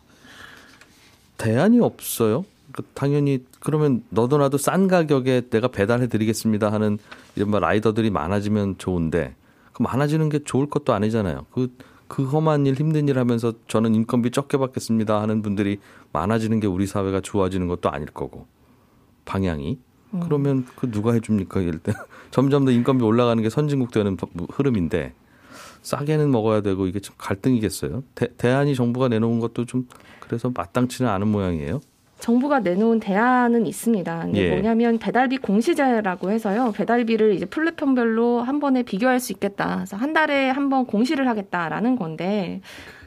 대안이 1.37 1.81
없어요. 1.81 2.45
그 2.73 2.83
당연히 2.95 3.45
그러면 3.61 4.03
너도 4.11 4.39
나도 4.39 4.59
싼 4.59 4.89
가격에 4.89 5.49
내가 5.51 5.69
배달해 5.69 6.09
드리겠습니다 6.09 6.73
하는 6.73 6.99
이른바 7.37 7.59
라이더들이 7.59 8.11
많아지면 8.11 8.79
좋은데 8.79 9.35
그 9.73 9.83
많아지는 9.83 10.29
게 10.29 10.41
좋을 10.45 10.69
것도 10.69 10.93
아니잖아요. 10.95 11.47
그 11.51 11.69
그 12.09 12.25
험한 12.25 12.67
일 12.67 12.75
힘든 12.75 13.09
일 13.09 13.19
하면서 13.19 13.53
저는 13.69 13.95
인건비 13.95 14.31
적게 14.31 14.59
받겠습니다 14.59 15.21
하는 15.21 15.43
분들이 15.43 15.81
많아지는 16.13 16.61
게 16.61 16.67
우리 16.67 16.87
사회가 16.87 17.21
좋아지는 17.21 17.67
것도 17.67 17.91
아닐 17.91 18.07
거고. 18.07 18.47
방향이? 19.25 19.79
그러면 20.23 20.65
그 20.77 20.91
누가 20.91 21.13
해줍니까? 21.13 21.61
이럴 21.61 21.79
때. 21.79 21.93
점점 22.31 22.65
더 22.65 22.71
인건비 22.71 23.05
올라가는 23.05 23.43
게 23.43 23.51
선진국 23.51 23.91
되는 23.91 24.17
흐름인데 24.51 25.15
싸게는 25.87 26.33
먹어야 26.33 26.63
되고 26.63 26.89
이게 26.89 26.99
좀 26.99 27.15
갈등이겠어요. 27.17 28.03
대, 28.17 28.27
대안이 28.37 28.75
정부가 28.75 29.07
내놓은 29.07 29.39
것도 29.39 29.67
좀 29.67 29.87
그래서 30.19 30.51
마땅치는 30.53 31.09
않은 31.09 31.29
모양이에요. 31.29 31.81
정부가 32.19 32.59
내놓은 32.61 32.99
대안은 32.99 33.67
있습니다. 33.67 34.31
예. 34.35 34.51
뭐냐면 34.51 34.99
배달비 34.99 35.37
공시제라고 35.39 36.31
해서요. 36.33 36.73
배달비를 36.73 37.35
이제 37.35 37.45
플랫폼별로 37.47 38.41
한 38.41 38.59
번에 38.59 38.83
비교할 38.83 39.21
수 39.21 39.33
있겠다. 39.33 39.77
그래서 39.77 39.97
한 39.97 40.13
달에 40.13 40.51
한 40.51 40.71
번 40.71 40.87
공시를 40.87 41.29
하겠다라는 41.29 41.95
건데 41.95 42.63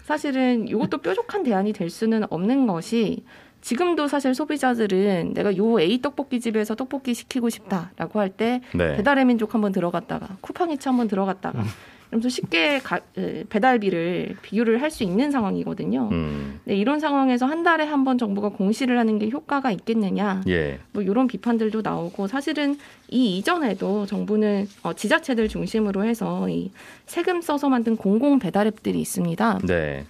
사실은 0.06 0.70
이것도 0.70 1.00
뾰족한 1.04 1.44
대안이 1.44 1.74
될 1.74 1.90
수는 1.90 2.24
없는 2.30 2.66
것이 2.66 3.26
지금도 3.60 4.08
사실 4.08 4.34
소비자들은 4.34 5.34
내가 5.34 5.58
요 5.58 5.82
A 5.82 6.02
떡볶이 6.02 6.40
집에서 6.40 6.76
떡볶이 6.76 7.14
시키고 7.14 7.50
싶다라고 7.50 8.22
할때 8.22 8.62
네. 8.74 8.96
배달의 8.96 9.26
민족 9.26 9.54
한번 9.54 9.74
들어갔다가 9.74 10.38
쿠팡이츠 10.40 10.88
한번 10.88 11.10
들어갔다가 11.10 11.62
이러면서 12.12 12.30
쉽게 12.30 12.80
가- 12.80 13.00
에, 13.18 13.44
배달비를 13.50 14.36
비교를 14.42 14.82
할 14.82 14.90
수 14.90 15.04
있는 15.04 15.30
상황이거든요. 15.30 16.10
음, 16.12 16.60
네, 16.66 16.76
이런 16.76 17.00
상황에서 17.00 17.46
한 17.46 17.62
달에 17.64 17.86
한 17.86 18.04
번 18.04 18.18
정부가 18.18 18.50
공시를 18.50 18.98
하는 18.98 19.20
게 19.20 19.30
효과가 19.30 19.72
있겠느냐, 19.72 20.42
예, 20.48 20.80
뭐 20.92 21.04
이런 21.04 21.28
비판들도 21.28 21.82
나오고 21.84 22.26
사실은 22.28 22.78
이 23.10 23.38
이전에도 23.38 24.08
정부는 24.08 24.68
어, 24.82 24.94
지자체들 24.94 25.48
중심으로 25.50 26.04
해서 26.06 26.50
이 26.50 26.72
세금 27.06 27.42
써서 27.42 27.70
만든 27.70 27.96
공공 27.96 28.40
배달 28.40 28.66
앱들이 28.66 29.00
있습니다. 29.00 29.60
네, 29.68 30.06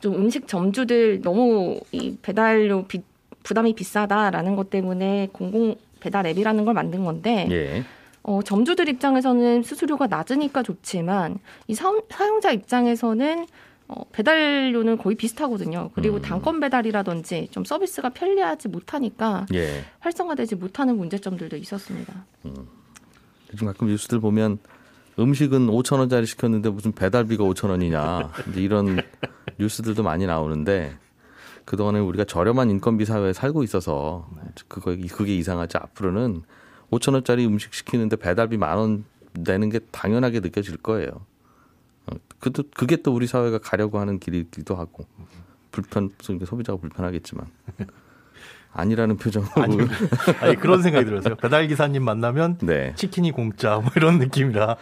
좀 0.00 0.14
음식 0.16 0.46
점주들 0.46 1.22
너무 1.22 1.80
이 1.92 2.16
배달료 2.20 2.84
비- 2.86 3.00
부담이 3.42 3.74
비싸다라는 3.74 4.54
것 4.56 4.68
때문에 4.68 5.28
공공 5.32 5.76
배달 6.00 6.26
앱이라는 6.26 6.64
걸 6.66 6.74
만든 6.74 7.04
건데 7.04 7.48
예, 7.50 7.84
어, 8.22 8.40
점주들 8.42 8.88
입장에서는 8.88 9.62
수수료가 9.62 10.06
낮으니까 10.06 10.62
좋지만 10.62 11.38
이 11.66 11.74
사, 11.74 11.92
사용자 12.08 12.52
입장에서는 12.52 13.46
어, 13.88 14.04
배달료는 14.12 14.96
거의 14.98 15.16
비슷하거든요. 15.16 15.90
그리고 15.94 16.16
음. 16.16 16.22
단건 16.22 16.60
배달이라든지 16.60 17.48
좀 17.50 17.64
서비스가 17.64 18.10
편리하지 18.10 18.68
못하니까 18.68 19.46
예. 19.54 19.84
활성화되지 20.00 20.56
못하는 20.56 20.96
문제점들도 20.96 21.56
있었습니다. 21.56 22.24
요즘 23.52 23.66
가끔 23.66 23.88
뉴스들 23.88 24.20
보면 24.20 24.58
음식은 25.18 25.66
5천 25.66 25.98
원짜리 25.98 26.24
시켰는데 26.24 26.70
무슨 26.70 26.92
배달비가 26.92 27.44
5천 27.44 27.68
원이냐 27.68 28.30
이런 28.56 28.98
뉴스들도 29.58 30.02
많이 30.02 30.26
나오는데 30.26 30.96
그동안에 31.66 31.98
우리가 31.98 32.24
저렴한 32.24 32.70
인건비 32.70 33.04
사회에 33.04 33.32
살고 33.32 33.62
있어서 33.62 34.28
그거 34.68 34.96
그게 35.10 35.36
이상하지 35.36 35.76
앞으로는 35.76 36.42
5천 36.92 37.14
원짜리 37.14 37.44
음식 37.46 37.72
시키는데 37.74 38.16
배달비 38.16 38.56
만 38.58 38.78
원 38.78 39.04
내는 39.34 39.70
게 39.70 39.78
당연하게 39.90 40.40
느껴질 40.40 40.76
거예요. 40.76 41.08
어, 42.06 42.16
그도 42.38 42.64
그게 42.74 42.96
또 42.96 43.14
우리 43.14 43.26
사회가 43.26 43.58
가려고 43.58 43.98
하는 43.98 44.18
길이기도 44.18 44.74
하고 44.76 45.06
불편 45.70 46.10
소비자가 46.20 46.78
불편하겠지만 46.78 47.46
아니라는 48.74 49.16
표정으로 49.16 49.50
아니, 49.62 49.78
아니 50.40 50.56
그런 50.56 50.82
생각이 50.82 51.04
들었어요. 51.06 51.36
배달 51.36 51.66
기사님 51.66 52.04
만나면 52.04 52.58
네 52.58 52.92
치킨이 52.96 53.32
공짜 53.32 53.76
뭐 53.78 53.90
이런 53.96 54.18
느낌이라 54.18 54.76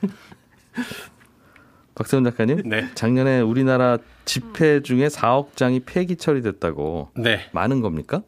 박세훈 1.96 2.24
작가님 2.24 2.62
네. 2.68 2.88
작년에 2.94 3.40
우리나라 3.40 3.98
집회 4.24 4.80
중에 4.80 5.08
4억 5.08 5.56
장이 5.56 5.80
폐기 5.80 6.16
처리됐다고 6.16 7.10
네. 7.16 7.48
많은 7.52 7.80
겁니까? 7.80 8.22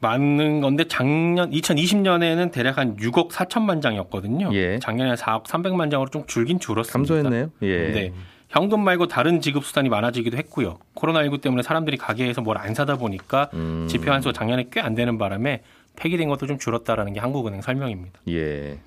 많은 0.00 0.60
건데 0.60 0.84
작년 0.88 1.50
2020년에는 1.50 2.52
대략 2.52 2.78
한 2.78 2.96
6억 2.96 3.30
4천만 3.30 3.80
장이었거든요. 3.80 4.50
예. 4.52 4.78
작년에 4.78 5.14
4억 5.14 5.44
300만 5.44 5.90
장으로 5.90 6.10
좀 6.10 6.26
줄긴 6.26 6.58
줄었습니다. 6.60 6.92
감소했네요. 7.14 7.50
예. 7.62 7.90
네. 7.92 8.12
현금 8.48 8.84
말고 8.84 9.08
다른 9.08 9.40
지급 9.40 9.64
수단이 9.64 9.88
많아지기도 9.88 10.36
했고요. 10.36 10.78
코로나19 10.94 11.40
때문에 11.40 11.62
사람들이 11.62 11.96
가게에서 11.96 12.42
뭘 12.42 12.56
안 12.58 12.74
사다 12.74 12.96
보니까 12.96 13.50
음, 13.54 13.86
지표 13.88 14.12
한수가 14.12 14.32
작년에 14.34 14.68
꽤 14.70 14.80
안 14.80 14.94
되는 14.94 15.18
바람에 15.18 15.62
폐기된 15.96 16.28
것도 16.28 16.46
좀 16.46 16.58
줄었다라는 16.58 17.12
게 17.14 17.20
한국은행 17.20 17.62
설명입니다. 17.62 18.20
예. 18.28 18.78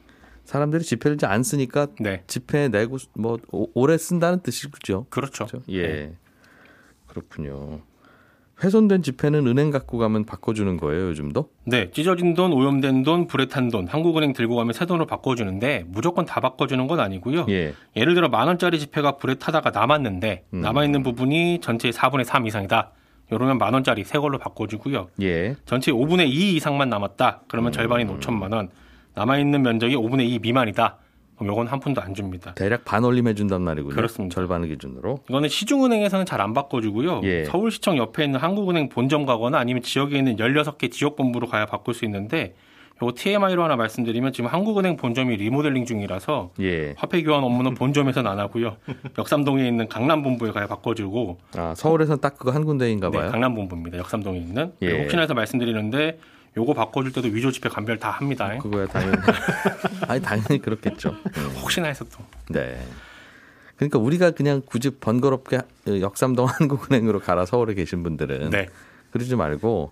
사람들이 0.45 0.83
지폐를 0.83 1.15
이제 1.15 1.27
안 1.27 1.43
쓰니까 1.43 1.87
네. 1.99 2.23
지폐 2.27 2.69
내고 2.69 2.97
뭐 3.15 3.37
오- 3.51 3.67
오래 3.73 3.97
쓴다는 3.97 4.39
뜻이죠. 4.41 5.05
그렇죠. 5.09 5.45
그렇죠? 5.47 5.61
예. 5.71 6.13
그렇군요. 7.07 7.81
훼손된 8.63 9.03
지폐는 9.03 9.47
은행 9.47 9.71
갖고 9.71 9.97
가면 9.97 10.25
바꿔주는 10.25 10.77
거예요, 10.77 11.07
요즘도? 11.09 11.49
네, 11.65 11.91
찢어진 11.91 12.33
돈, 12.33 12.51
오염된 12.51 13.03
돈, 13.03 13.27
불에 13.27 13.45
탄 13.45 13.69
돈, 13.69 13.87
한국은행 13.87 14.33
들고 14.33 14.55
가면 14.55 14.73
새 14.73 14.85
돈으로 14.85 15.05
바꿔주는데 15.05 15.85
무조건 15.87 16.25
다 16.25 16.41
바꿔주는 16.41 16.85
건 16.87 16.99
아니고요. 16.99 17.45
예. 17.49 17.73
예를 17.95 18.15
들어 18.15 18.27
만 18.27 18.47
원짜리 18.47 18.79
지폐가 18.79 19.13
불에 19.17 19.35
타다가 19.35 19.69
남았는데 19.69 20.45
음. 20.53 20.61
남아 20.61 20.83
있는 20.83 21.03
부분이 21.03 21.59
전체의 21.61 21.93
4분의 21.93 22.25
3 22.25 22.47
이상이다. 22.47 22.91
이러면 23.31 23.57
만 23.59 23.73
원짜리 23.73 24.03
새 24.03 24.17
걸로 24.17 24.37
바꿔주고요. 24.37 25.09
예. 25.21 25.55
전체 25.65 25.91
5분의 25.91 26.27
2 26.29 26.55
이상만 26.55 26.89
남았다. 26.89 27.41
그러면 27.47 27.69
음. 27.69 27.73
절반이 27.73 28.05
5천만 28.05 28.53
원. 28.53 28.69
남아 29.15 29.37
있는 29.37 29.61
면적이 29.61 29.95
5분의 29.95 30.27
2 30.29 30.39
미만이다. 30.39 30.97
그럼 31.39 31.51
요건 31.53 31.67
한 31.67 31.79
푼도 31.79 32.01
안 32.01 32.13
줍니다. 32.13 32.53
대략 32.55 32.83
반 32.83 33.03
올림 33.05 33.27
해 33.27 33.33
준단 33.33 33.61
말이군요. 33.61 33.95
그렇습니다. 33.95 34.35
절반을 34.35 34.67
기준으로. 34.67 35.19
이거는 35.29 35.47
시중은행에서는 35.49 36.25
잘 36.25 36.39
안 36.39 36.53
바꿔주고요. 36.53 37.19
예. 37.23 37.43
서울시청 37.45 37.97
옆에 37.97 38.23
있는 38.25 38.39
한국은행 38.39 38.87
본점 38.89 39.25
가거나 39.25 39.57
아니면 39.59 39.81
지역에 39.83 40.17
있는 40.17 40.37
16개 40.37 40.89
지역본부로 40.91 41.47
가야 41.47 41.65
바꿀 41.65 41.93
수 41.93 42.05
있는데 42.05 42.55
요거 43.01 43.13
TMI로 43.17 43.61
하나 43.63 43.75
말씀드리면 43.75 44.31
지금 44.33 44.49
한국은행 44.49 44.95
본점이 44.97 45.35
리모델링 45.37 45.85
중이라서 45.85 46.51
예. 46.61 46.93
화폐 46.97 47.23
교환 47.23 47.43
업무는 47.43 47.73
본점에서는 47.73 48.29
안 48.29 48.39
하고요. 48.39 48.77
역삼동에 49.17 49.65
있는 49.67 49.87
강남 49.89 50.23
본부에 50.23 50.51
가야 50.51 50.67
바꿔주고 50.67 51.37
아, 51.57 51.73
서울에서는 51.75 52.19
딱 52.21 52.37
그거 52.37 52.51
한 52.51 52.63
군데인가 52.65 53.09
봐요. 53.09 53.23
네, 53.25 53.29
강남 53.31 53.53
본부입니다. 53.55 53.97
역삼동에 53.97 54.37
있는. 54.39 54.71
예. 54.81 55.01
혹시나 55.01 55.21
해서 55.23 55.33
말씀드리는데 55.33 56.19
요거 56.57 56.73
바꿔줄 56.73 57.11
때도 57.13 57.27
위조 57.29 57.51
지폐 57.51 57.69
감별 57.69 57.99
다 57.99 58.09
합니다. 58.11 58.57
그거야 58.57 58.87
당연히. 58.87 59.17
아니 60.07 60.21
당연히 60.21 60.59
그렇겠죠. 60.61 61.09
음. 61.09 61.43
혹시나 61.61 61.87
해서 61.87 62.05
또. 62.05 62.23
네. 62.49 62.81
그러니까 63.77 63.99
우리가 63.99 64.31
그냥 64.31 64.61
굳이 64.65 64.89
번거롭게 64.89 65.59
역삼동 65.87 66.45
한국은행으로 66.47 67.19
가라 67.19 67.45
서울에 67.45 67.73
계신 67.75 68.03
분들은 68.03 68.49
네. 68.49 68.67
그러지 69.11 69.35
말고 69.35 69.91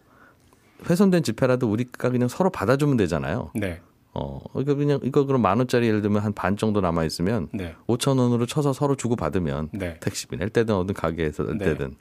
훼손된 0.89 1.23
지폐라도 1.23 1.69
우리가 1.71 2.09
그냥 2.09 2.27
서로 2.27 2.49
받아주면 2.49 2.97
되잖아요. 2.97 3.51
네. 3.55 3.79
어, 4.13 4.39
이거 4.57 4.73
그냥 4.75 4.99
이거 5.03 5.25
그럼 5.25 5.41
만 5.43 5.59
원짜리 5.59 5.87
예를 5.87 6.01
들면 6.01 6.23
한 6.23 6.33
반 6.33 6.57
정도 6.57 6.81
남아 6.81 7.03
있으면 7.05 7.47
네. 7.53 7.75
5천 7.87 8.19
원으로 8.19 8.45
쳐서 8.47 8.73
서로 8.73 8.95
주고 8.95 9.15
받으면 9.15 9.69
네. 9.73 9.99
택시비 9.99 10.37
낼 10.37 10.49
때든 10.49 10.73
어떤 10.75 10.93
가게에서 10.95 11.43
낼 11.43 11.57
네. 11.59 11.65
때든 11.65 11.95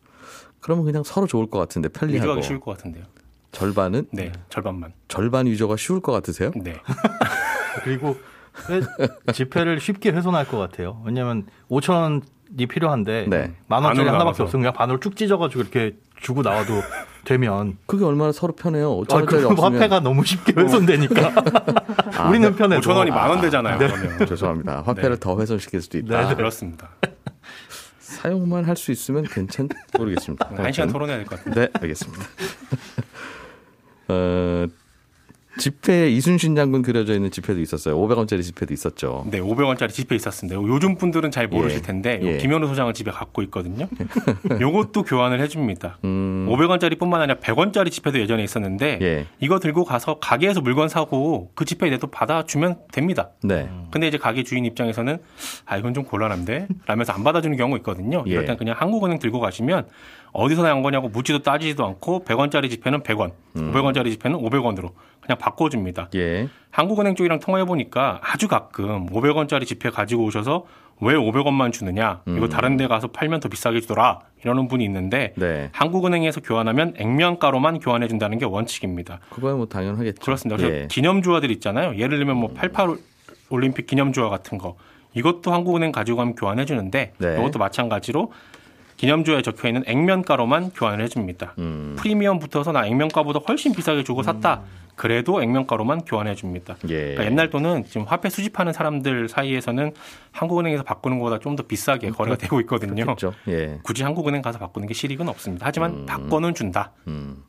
그러면 0.60 0.84
그냥 0.86 1.02
서로 1.04 1.26
좋을 1.26 1.48
것 1.48 1.58
같은데 1.58 1.88
편리하고 1.90 2.22
위조하기 2.30 2.42
쉬울 2.46 2.60
것 2.60 2.76
같은데요. 2.76 3.04
절반은 3.60 4.06
네. 4.12 4.32
절반만. 4.50 4.92
절반 5.08 5.46
위조가 5.46 5.76
쉬울 5.78 6.00
것 6.00 6.12
같으세요? 6.12 6.50
네. 6.56 6.75
그리고 7.84 8.16
회- 8.68 9.32
지폐를 9.32 9.80
쉽게 9.80 10.10
훼손할 10.10 10.46
것 10.46 10.58
같아요. 10.58 11.00
왜냐하면 11.06 11.46
5천 11.70 12.20
필요한데 12.68 13.26
네. 13.30 13.54
만 13.66 13.82
원짜리 13.82 14.06
하나밖에. 14.06 14.42
없으면 14.42 14.62
그냥 14.62 14.72
반으로 14.75 15.00
쭉 15.00 15.16
찢어가지고 15.16 15.62
이렇게 15.62 15.96
주고 16.20 16.42
나와도 16.42 16.82
되면 17.25 17.78
그게 17.86 18.04
얼마나 18.04 18.30
서로 18.30 18.54
편해요. 18.54 18.90
아, 18.92 18.94
5천 19.04 19.14
원짜리 19.14 19.42
그 19.42 19.48
없으면 19.48 19.75
화폐가 19.75 20.00
너무 20.00 20.22
쉽게 20.25 20.52
훼손되니까 20.54 21.32
아, 22.18 22.28
우리는 22.28 22.54
편해도 22.54 22.82
5천 22.82 22.94
원이 22.94 23.10
만 23.10 23.30
원 23.30 23.40
되잖아요. 23.40 23.78
그러면. 23.78 24.26
죄송합니다. 24.26 24.82
화폐를 24.82 25.18
더 25.18 25.38
훼손시킬 25.40 25.80
수도 25.80 25.96
있다. 25.96 26.20
네, 26.22 26.28
네. 26.28 26.34
그렇습니다. 26.34 26.90
사용만 28.00 28.64
할 28.64 28.76
수 28.76 28.92
있으면 28.92 29.25
괜찮 29.25 29.68
모르겠습니다. 29.98 30.50
한 30.56 30.72
시간 30.72 30.92
토론해야 30.92 31.16
될 31.16 31.26
것 31.26 31.38
같은데. 31.38 31.62
네, 31.62 31.68
알겠습니다. 31.80 32.22
어, 34.08 34.66
지폐에 35.58 36.10
이순신 36.10 36.54
장군 36.54 36.82
그려져 36.82 37.14
있는 37.14 37.30
지폐도 37.30 37.60
있었어요. 37.60 37.96
500원짜리 37.96 38.42
지폐도 38.42 38.75
있었죠. 38.75 39.25
네, 39.30 39.40
500원짜리 39.40 39.90
지폐 39.90 40.14
있었습니다. 40.16 40.60
요즘 40.60 40.96
분들은 40.96 41.30
잘 41.30 41.48
모르실 41.48 41.78
예. 41.78 41.82
텐데 41.82 42.20
요 42.22 42.26
예. 42.26 42.36
김현우 42.36 42.66
소장을 42.68 42.92
집에 42.92 43.10
갖고 43.10 43.42
있거든요. 43.44 43.88
요것도 44.60 45.04
교환을 45.04 45.40
해줍니다. 45.40 45.98
음, 46.04 46.46
500원짜리뿐만 46.50 47.14
아니라 47.14 47.36
100원짜리 47.36 47.90
지폐도 47.90 48.20
예전에 48.20 48.44
있었는데 48.44 48.98
예. 49.00 49.26
이거 49.40 49.58
들고 49.58 49.84
가서 49.84 50.18
가게에서 50.18 50.60
물건 50.60 50.88
사고 50.88 51.50
그 51.54 51.64
지폐 51.64 51.88
내도 51.88 52.08
받아주면 52.08 52.76
됩니다. 52.92 53.30
네. 53.42 53.68
근데 53.90 54.08
이제 54.08 54.18
가게 54.18 54.42
주인 54.42 54.64
입장에서는 54.66 55.18
아 55.64 55.76
이건 55.78 55.94
좀 55.94 56.04
곤란한데 56.04 56.68
라면서 56.86 57.12
안 57.12 57.25
받아주는 57.25 57.56
경우 57.56 57.76
있거든요. 57.78 58.25
이럴 58.26 58.42
예. 58.42 58.46
땐 58.46 58.56
그냥 58.58 58.75
한국은행 58.78 59.18
들고 59.18 59.40
가시면 59.40 59.86
어디서 60.37 60.62
난 60.62 60.83
거냐고 60.83 61.09
묻지도 61.09 61.40
따지지도 61.40 61.85
않고 61.87 62.25
100원짜리 62.25 62.69
지폐는 62.71 63.02
100원, 63.02 63.33
500원짜리 63.55 64.11
지폐는 64.12 64.38
500원으로 64.38 64.90
그냥 65.21 65.38
바꿔줍니다. 65.38 66.11
예. 66.14 66.49
한국은행 66.71 67.14
쪽이랑 67.14 67.40
통화해 67.40 67.64
보니까 67.64 68.21
아주 68.23 68.47
가끔 68.47 69.07
500원짜리 69.07 69.66
지폐 69.66 69.90
가지고 69.90 70.25
오셔서 70.25 70.66
왜 71.00 71.14
500원만 71.14 71.73
주느냐? 71.73 72.23
이거 72.26 72.49
다른 72.49 72.76
데 72.76 72.87
가서 72.87 73.09
팔면 73.09 73.40
더 73.40 73.49
비싸게 73.49 73.81
주더라. 73.81 74.21
이러는 74.43 74.69
분이 74.69 74.85
있는데 74.85 75.33
네. 75.37 75.71
한국은행에서 75.73 76.40
교환하면 76.43 76.95
액면가로만 76.99 77.81
교환해 77.81 78.07
준다는 78.09 78.38
게 78.38 78.45
원칙입니다. 78.45 79.21
그거야 79.31 79.55
뭐 79.55 79.66
당연하겠죠. 79.66 80.23
그렇습니다. 80.23 80.57
그래서 80.57 80.75
예. 80.75 80.88
기념주화들 80.90 81.50
있잖아요. 81.52 81.97
예를 81.97 82.19
들면 82.19 82.37
뭐 82.37 82.50
88 82.55 82.97
올림픽 83.50 83.87
기념주화 83.87 84.28
같은 84.28 84.59
거 84.59 84.76
이것도 85.14 85.52
한국은행 85.52 85.93
가지고 85.93 86.19
가면 86.19 86.35
교환해 86.35 86.66
주는데 86.66 87.12
네. 87.19 87.38
이것도 87.38 87.59
마찬가지로 87.59 88.33
기념주화에 88.97 89.43
적혀 89.43 89.69
있는 89.69 89.83
액면가로만 89.87 90.71
교환을 90.71 91.05
해줍니다. 91.05 91.55
음, 91.59 91.97
프리미엄 91.99 92.38
붙어서 92.38 92.73
나 92.73 92.87
액면가보다 92.87 93.41
훨씬 93.47 93.73
비싸게 93.75 94.05
주고 94.05 94.23
샀다. 94.23 94.62
그래도 94.95 95.43
액면가로만 95.43 96.07
교환해 96.07 96.35
줍니다. 96.35 96.75
예. 96.88 96.95
그러니까 97.12 97.26
옛날 97.26 97.50
돈은 97.50 97.85
지금 97.85 98.07
화폐 98.07 98.31
수집하는 98.31 98.73
사람들 98.73 99.29
사이에서는 99.29 99.93
한국은행에서 100.33 100.85
바꾸는 100.85 101.19
것보다 101.19 101.38
좀 101.38 101.55
더 101.57 101.62
비싸게 101.65 102.11
거래가 102.11 102.37
되고 102.37 102.59
있거든요. 102.61 103.05
그렇죠. 103.05 103.35
예. 103.49 103.79
굳이 103.83 104.03
한국은행 104.03 104.41
가서 104.41 104.59
바꾸는 104.59 104.88
게 104.88 104.95
실익은 104.95 105.29
없습니다. 105.29 105.67
하지만 105.67 105.91
음. 105.93 106.07
바꿔는 106.07 106.55
준다입니다. 106.55 106.93
음. 107.09 107.45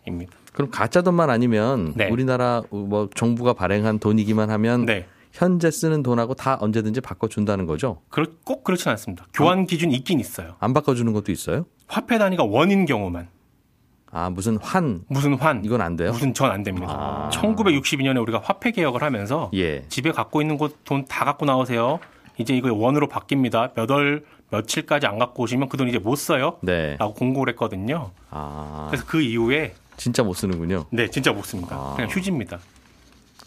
그럼 0.54 0.70
가짜 0.72 1.01
돈만 1.01 1.30
아니면 1.30 1.94
네. 1.96 2.10
우리나라 2.10 2.63
뭐 2.70 3.10
정부가 3.16 3.54
발행한 3.54 4.00
돈이기만 4.00 4.50
하면 4.50 4.86
네. 4.86 5.06
현재 5.38 5.70
쓰는 5.70 6.01
돈하고 6.01 6.34
다 6.34 6.58
언제든지 6.60 7.01
바꿔준다는 7.01 7.65
거죠. 7.67 8.01
그렇- 8.10 8.27
꼭 8.44 8.63
그렇진 8.63 8.89
않습니다. 8.89 9.25
교환 9.34 9.65
기준이 9.67 9.94
있긴 9.96 10.20
있어요. 10.20 10.56
안 10.60 10.74
바꿔주는 10.74 11.12
것도 11.13 11.32
있어요? 11.32 11.65
화폐 11.88 12.17
단위가 12.17 12.44
원인 12.44 12.86
경우만 12.86 13.27
아 14.12 14.29
무슨 14.29 14.58
환 14.62 15.03
무슨 15.10 15.36
환 15.36 15.63
이건 15.63 15.82
안 15.82 15.96
돼요? 15.96 16.12
무슨 16.12 16.34
전 16.34 16.50
안 16.50 16.63
됩니다. 16.63 17.29
1962년에 17.34 18.20
우리가 18.24 18.41
화폐 18.44 18.72
개혁을 18.72 19.03
하면서 19.03 19.51
예. 19.53 19.84
집에 19.89 20.12
갖고 20.12 20.41
있는 20.41 20.58
것 20.58 20.84
돈 20.86 21.06
다 21.06 21.24
갖고 21.25 21.46
나오세요. 21.46 22.00
이제 22.39 22.56
이거 22.56 22.74
원으로 22.74 23.08
바뀝니다. 23.08 23.74
몇 23.75 23.89
월 23.91 24.24
며칠까지 24.50 25.06
안 25.08 25.20
갖고 25.20 25.44
오시면 25.44 25.70
그 25.70 25.77
돈 25.77 25.88
이제 25.89 26.00
못 26.00 26.15
써요. 26.15 26.58
네. 26.62 26.96
라고 26.98 27.13
공고를 27.13 27.53
했거든요. 27.53 28.12
아 28.32 28.88
그래서 28.89 29.06
그 29.06 29.22
이후에 29.22 29.75
진짜 29.98 30.24
못 30.24 30.34
쓰는군요. 30.34 30.86
네 30.89 31.10
진짜 31.10 31.32
못 31.34 31.44
씁니다. 31.46 31.75
아. 31.75 31.94
그냥 31.96 32.10
휴지입니다. 32.10 32.58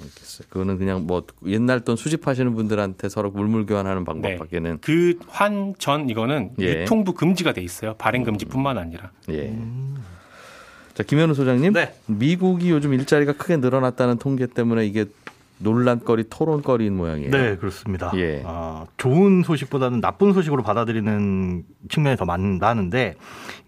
알겠어요. 0.02 0.46
그거는 0.48 0.78
그냥 0.78 1.06
뭐 1.06 1.24
옛날 1.46 1.80
돈 1.80 1.96
수집하시는 1.96 2.54
분들한테 2.54 3.08
서로 3.08 3.30
물물 3.30 3.66
교환하는 3.66 4.04
방법밖에는 4.04 4.78
그 4.80 5.18
환 5.28 5.74
전 5.78 6.08
이거는 6.10 6.52
예. 6.60 6.82
유통도 6.82 7.12
금지가 7.12 7.52
돼 7.52 7.62
있어요. 7.62 7.94
발행 7.98 8.24
금지뿐만 8.24 8.78
아니라. 8.78 9.10
예. 9.30 9.54
자 10.94 11.02
김현우 11.04 11.34
소장님, 11.34 11.72
네. 11.72 11.94
미국이 12.06 12.70
요즘 12.70 12.92
일자리가 12.94 13.32
크게 13.34 13.56
늘어났다는 13.58 14.18
통계 14.18 14.46
때문에 14.46 14.84
이게 14.86 15.06
논란거리, 15.62 16.24
토론거리인 16.30 16.96
모양이에요. 16.96 17.30
네, 17.30 17.56
그렇습니다. 17.56 18.10
예. 18.16 18.42
아, 18.46 18.86
좋은 18.96 19.42
소식보다는 19.42 20.00
나쁜 20.00 20.32
소식으로 20.32 20.62
받아들이는 20.62 21.64
측면이 21.88 22.16
더 22.16 22.24
많, 22.24 22.58
많은데, 22.58 23.14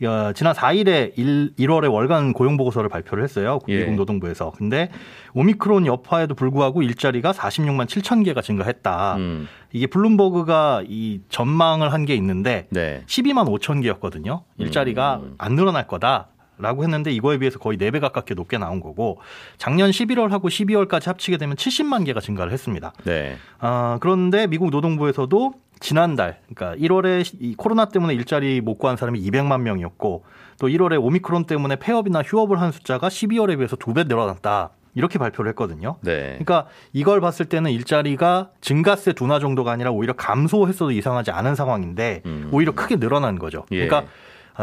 어, 0.05 0.33
지난 0.35 0.55
4일에 0.55 1.13
1, 1.17 1.55
1월에 1.59 1.93
월간 1.93 2.33
고용 2.33 2.57
보고서를 2.57 2.89
발표를 2.89 3.23
했어요. 3.25 3.59
예. 3.69 3.79
미국 3.81 3.95
노동부에서. 3.97 4.53
근데 4.57 4.91
오미크론 5.35 5.87
여파에도 5.87 6.35
불구하고 6.35 6.83
일자리가 6.83 7.33
46만 7.33 7.87
7천 7.87 8.25
개가 8.25 8.43
증가했다. 8.43 9.17
음, 9.17 9.49
이게 9.73 9.87
블룸버그가 9.87 10.83
이 10.87 11.21
전망을 11.29 11.93
한 11.93 12.03
게 12.03 12.15
있는데, 12.17 12.67
네. 12.71 13.05
12만 13.07 13.47
5천 13.47 13.81
개였거든요. 13.83 14.43
일자리가 14.59 15.21
음. 15.23 15.35
안 15.39 15.55
늘어날 15.55 15.87
거다. 15.87 16.29
라고 16.63 16.83
했는데 16.85 17.11
이거에 17.11 17.39
비해서 17.39 17.59
거의 17.59 17.77
4배 17.79 18.01
가깝게 18.01 18.35
높게 18.35 18.57
나온 18.59 18.81
거고 18.81 19.19
작년 19.59 19.91
11월하고 19.91 20.45
12월까지 20.45 21.07
합치게 21.07 21.37
되면 21.37 21.57
70만 21.57 22.07
개가 22.07 22.21
증가를 22.21 22.53
했습니다. 22.53 22.93
네. 23.05 23.37
아, 23.59 23.99
그런데 24.01 24.47
미국 24.47 24.71
노동부에서도 24.71 25.53
지난달, 25.81 26.39
그러니까 26.55 26.81
1월에 26.81 27.29
이 27.41 27.55
코로나 27.57 27.87
때문에 27.87 28.15
일자리 28.15 28.61
못 28.61 28.79
구한 28.79 28.97
사람이 28.97 29.21
200만 29.21 29.63
명이었고 29.63 30.25
또 30.61 30.69
1월에 30.69 31.03
오미크론 31.03 31.45
때문에 31.47 31.77
폐업이나 31.77 32.23
휴업을 32.23 32.61
한 32.61 32.71
숫자가 32.71 33.09
12월에 33.09 33.57
비해서 33.57 33.75
두 33.77 33.93
배 33.93 34.05
늘어났다. 34.05 34.71
이렇게 34.95 35.19
발표를 35.19 35.49
했거든요. 35.51 35.97
네. 36.03 36.37
그러니까 36.39 36.67
이걸 36.93 37.21
봤을 37.23 37.47
때는 37.47 37.71
일자리가 37.71 38.51
증가세 38.61 39.15
둔화 39.15 39.39
정도가 39.41 39.73
아니라 39.73 39.91
오히려 39.91 40.13
감소했어도 40.13 40.91
이상하지 40.91 41.31
않은 41.31 41.55
상황인데 41.55 42.21
음. 42.27 42.51
오히려 42.53 42.73
크게 42.73 42.97
늘어난 42.97 43.39
거죠. 43.39 43.65
예. 43.73 43.87
그러니까 43.87 44.11
아, 44.11 44.13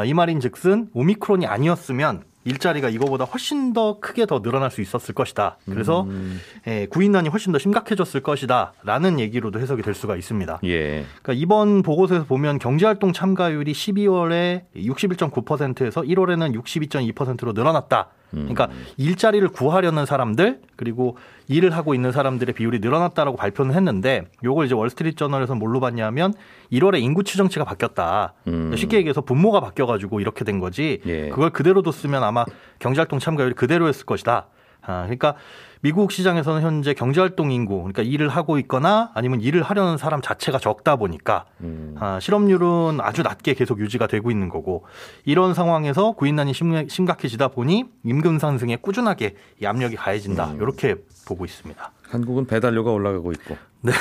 이 0.05 0.13
말인즉슨 0.13 0.89
오미크론이 0.93 1.45
아니었으면 1.45 2.23
일자리가 2.45 2.89
이거보다 2.89 3.25
훨씬 3.25 3.73
더 3.73 3.99
크게 3.99 4.25
더 4.25 4.41
늘어날 4.41 4.71
수 4.71 4.81
있었을 4.81 5.13
것이다. 5.13 5.57
그래서 5.65 6.03
음, 6.03 6.39
예, 6.67 6.87
구인난이 6.87 7.29
훨씬 7.29 7.51
더 7.51 7.59
심각해졌을 7.59 8.21
것이다라는 8.21 9.19
얘기로도 9.19 9.59
해석이 9.59 9.81
될 9.81 9.93
수가 9.93 10.15
있습니다. 10.15 10.59
예. 10.63 11.05
그러니까 11.21 11.33
이번 11.33 11.83
보고서에서 11.83 12.25
보면 12.25 12.59
경제활동 12.59 13.13
참가율이 13.13 13.71
12월에 13.71 14.63
61.9%에서 14.75 16.01
1월에는 16.01 16.55
62.2%로 16.55 17.53
늘어났다. 17.53 18.09
그러니까 18.31 18.69
일자리를 18.97 19.47
구하려는 19.49 20.05
사람들 20.05 20.61
그리고 20.75 21.17
일을 21.47 21.71
하고 21.71 21.95
있는 21.95 22.11
사람들의 22.11 22.53
비율이 22.53 22.79
늘어났다라고 22.79 23.37
발표는 23.37 23.73
했는데 23.75 24.25
요걸 24.43 24.67
이제 24.67 24.75
월스트리트 24.75 25.17
저널에서 25.17 25.55
뭘로 25.55 25.79
봤냐면 25.79 26.33
1월에 26.71 27.01
인구 27.01 27.23
추정치가 27.23 27.65
바뀌었다. 27.65 28.33
음. 28.47 28.75
쉽게 28.75 28.97
얘기해서 28.97 29.21
분모가 29.21 29.59
바뀌어 29.59 29.85
가지고 29.85 30.19
이렇게 30.19 30.45
된 30.45 30.59
거지. 30.59 31.01
예. 31.05 31.29
그걸 31.29 31.49
그대로 31.49 31.81
뒀으면 31.81 32.23
아마 32.23 32.45
경제활동 32.79 33.19
참가율이 33.19 33.55
그대로였을 33.55 34.05
것이다. 34.05 34.47
아, 34.89 35.03
그러니까 35.03 35.35
미국 35.81 36.11
시장에서는 36.11 36.61
현재 36.61 36.93
경제활동 36.95 37.51
인구, 37.51 37.77
그러니까 37.77 38.01
일을 38.01 38.27
하고 38.27 38.57
있거나 38.57 39.11
아니면 39.13 39.39
일을 39.39 39.61
하려는 39.61 39.97
사람 39.97 40.19
자체가 40.21 40.57
적다 40.57 40.95
보니까 40.95 41.45
음. 41.61 41.95
아, 41.99 42.19
실업률은 42.19 42.97
아주 42.99 43.21
낮게 43.21 43.53
계속 43.53 43.79
유지가 43.79 44.07
되고 44.07 44.31
있는 44.31 44.49
거고 44.49 44.83
이런 45.25 45.53
상황에서 45.53 46.13
구인난이 46.13 46.53
심- 46.53 46.89
심각해지다 46.89 47.49
보니 47.49 47.85
임금 48.03 48.39
상승에 48.39 48.77
꾸준하게 48.77 49.35
이 49.61 49.65
압력이 49.67 49.95
가해진다. 49.95 50.51
음. 50.51 50.55
이렇게 50.57 50.95
보고 51.27 51.45
있습니다. 51.45 51.91
한국은 52.09 52.47
배달료가 52.47 52.91
올라가고 52.91 53.31
있고, 53.33 53.55
네. 53.81 53.91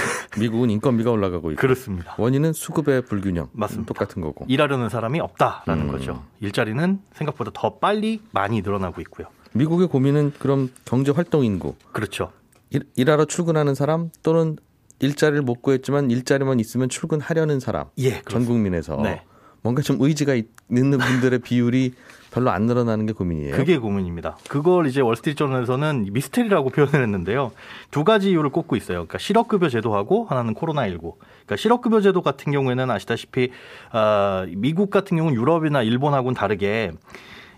미국은 0.41 0.71
인건비가 0.71 1.11
올라가고 1.11 1.51
있고, 1.53 1.61
그렇습니다. 1.61 2.15
원인은 2.17 2.55
수급의 2.55 3.03
불균형, 3.03 3.51
맞습니다. 3.53 3.87
똑같은 3.87 4.23
거고. 4.23 4.47
일하려는 4.49 4.89
사람이 4.89 5.21
없다라는 5.21 5.85
음. 5.85 5.93
거죠. 5.93 6.23
일자리는 6.41 7.01
생각보다 7.13 7.51
더 7.53 7.75
빨리 7.79 8.23
많이 8.33 8.63
늘어나고 8.63 9.03
있고요. 9.03 9.27
미국의 9.53 9.89
고민은 9.89 10.33
그럼 10.39 10.71
경제 10.85 11.13
활동 11.13 11.45
인구, 11.45 11.75
그렇죠. 11.93 12.33
일, 12.71 12.83
일하러 12.97 13.25
출근하는 13.25 13.75
사람 13.75 14.11
또는 14.23 14.57
일자리를 15.01 15.43
못 15.43 15.63
구했지만 15.63 16.11
일자리만 16.11 16.61
있으면 16.61 16.89
출근하려는 16.89 17.61
사람, 17.61 17.87
예, 17.99 18.21
전. 18.29 18.45
국민에서 18.45 18.97
네. 19.03 19.23
뭔가 19.63 19.83
좀 19.83 19.97
의지가 20.01 20.35
있- 20.35 20.49
있는 20.71 20.99
분들의 20.99 21.39
비율이 21.41 21.95
별로 22.31 22.51
안 22.51 22.67
늘어나는 22.67 23.07
게 23.07 23.13
고민이에요. 23.13 23.57
그게 23.57 23.79
고민입니다. 23.79 24.37
그걸 24.49 24.87
이제 24.87 25.01
월스트리트저널에서는 25.01 26.09
미스테리라고 26.13 26.69
표현을 26.71 27.03
했는데요. 27.03 27.53
두 27.91 28.05
가지 28.05 28.31
이유를 28.31 28.51
꼽고 28.51 28.77
있어요. 28.77 28.99
그러니까 28.99 29.19
실업급여 29.19 29.69
제도하고 29.71 30.27
하나는 30.27 30.55
코로나19. 30.55 31.15
그러니까 31.19 31.57
실업급여 31.57 32.01
제도 32.03 32.21
같은 32.23 32.53
경우에는 32.53 32.91
아시다시피 32.91 33.51
아, 33.93 34.47
미국 34.51 34.91
같은 34.91 35.17
경우는 35.17 35.41
유럽이나 35.41 35.83
일본하고는 35.83 36.35
다르게 36.35 36.93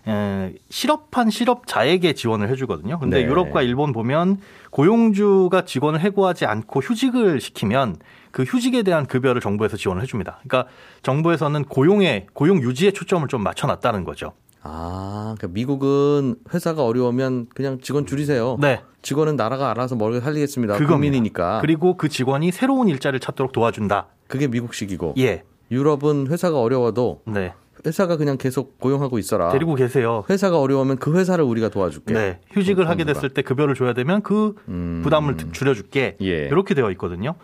에, 0.07 0.55
실업한 0.71 1.31
실업자에게 1.31 2.15
지원을 2.15 2.49
해주거든요. 2.51 2.99
근데 2.99 3.19
네. 3.23 3.27
유럽과 3.27 3.63
일본 3.63 3.93
보면 3.93 4.39
고용주가 4.71 5.65
직원을 5.65 6.01
해고하지 6.01 6.47
않고 6.47 6.81
휴직을 6.81 7.41
시키면 7.41 7.97
그 8.31 8.43
휴직에 8.45 8.83
대한 8.83 9.07
급여를 9.07 9.41
정부에서 9.41 9.77
지원을 9.77 10.03
해줍니다. 10.03 10.41
그러니까 10.43 10.71
정부에서는 11.03 11.65
고용에 11.65 12.27
고용 12.33 12.63
유지에 12.63 12.93
초점을 12.93 13.27
좀 13.29 13.43
맞춰놨다는 13.43 14.05
거죠. 14.05 14.33
아, 14.63 15.35
그러니까 15.39 15.55
미국은 15.55 16.37
회사가 16.53 16.85
어려우면 16.85 17.47
그냥 17.55 17.81
직원 17.81 18.05
줄이세요. 18.07 18.59
네, 18.61 18.83
직원은 19.03 19.37
나라가 19.37 19.71
알아서 19.71 19.97
먹여 19.97 20.21
살리겠습니다. 20.21 20.75
그겁니다. 20.75 20.95
국민이니까. 20.95 21.61
그리고 21.63 21.97
그 21.97 22.09
직원이 22.09 22.53
새로운 22.53 22.89
일자리를 22.89 23.21
찾도록 23.21 23.53
도와준다. 23.53 24.09
그게 24.29 24.49
미국식이고. 24.49 25.15
예, 25.19 25.45
유럽은 25.71 26.27
회사가 26.29 26.61
어려워도 26.61 27.23
네, 27.27 27.55
회사가 27.87 28.17
그냥 28.17 28.37
계속 28.39 28.79
고용하고 28.79 29.19
있어라. 29.19 29.51
데리고 29.51 29.75
계세요. 29.75 30.25
회사가 30.29 30.59
어려우면 30.61 30.99
그 30.99 31.17
회사를 31.17 31.45
우리가 31.45 31.69
도와줄게. 31.69 32.13
네, 32.15 32.41
휴직을 32.53 32.89
하게 32.89 33.05
정부가. 33.05 33.13
됐을 33.15 33.29
때 33.31 33.43
급여를 33.43 33.75
줘야 33.75 33.93
되면 33.95 34.23
그 34.23 34.55
음. 34.69 35.01
부담을 35.03 35.37
줄여줄게. 35.53 36.17
예. 36.21 36.47
이렇게 36.47 36.75
되어 36.75 36.91
있거든요. 36.93 37.35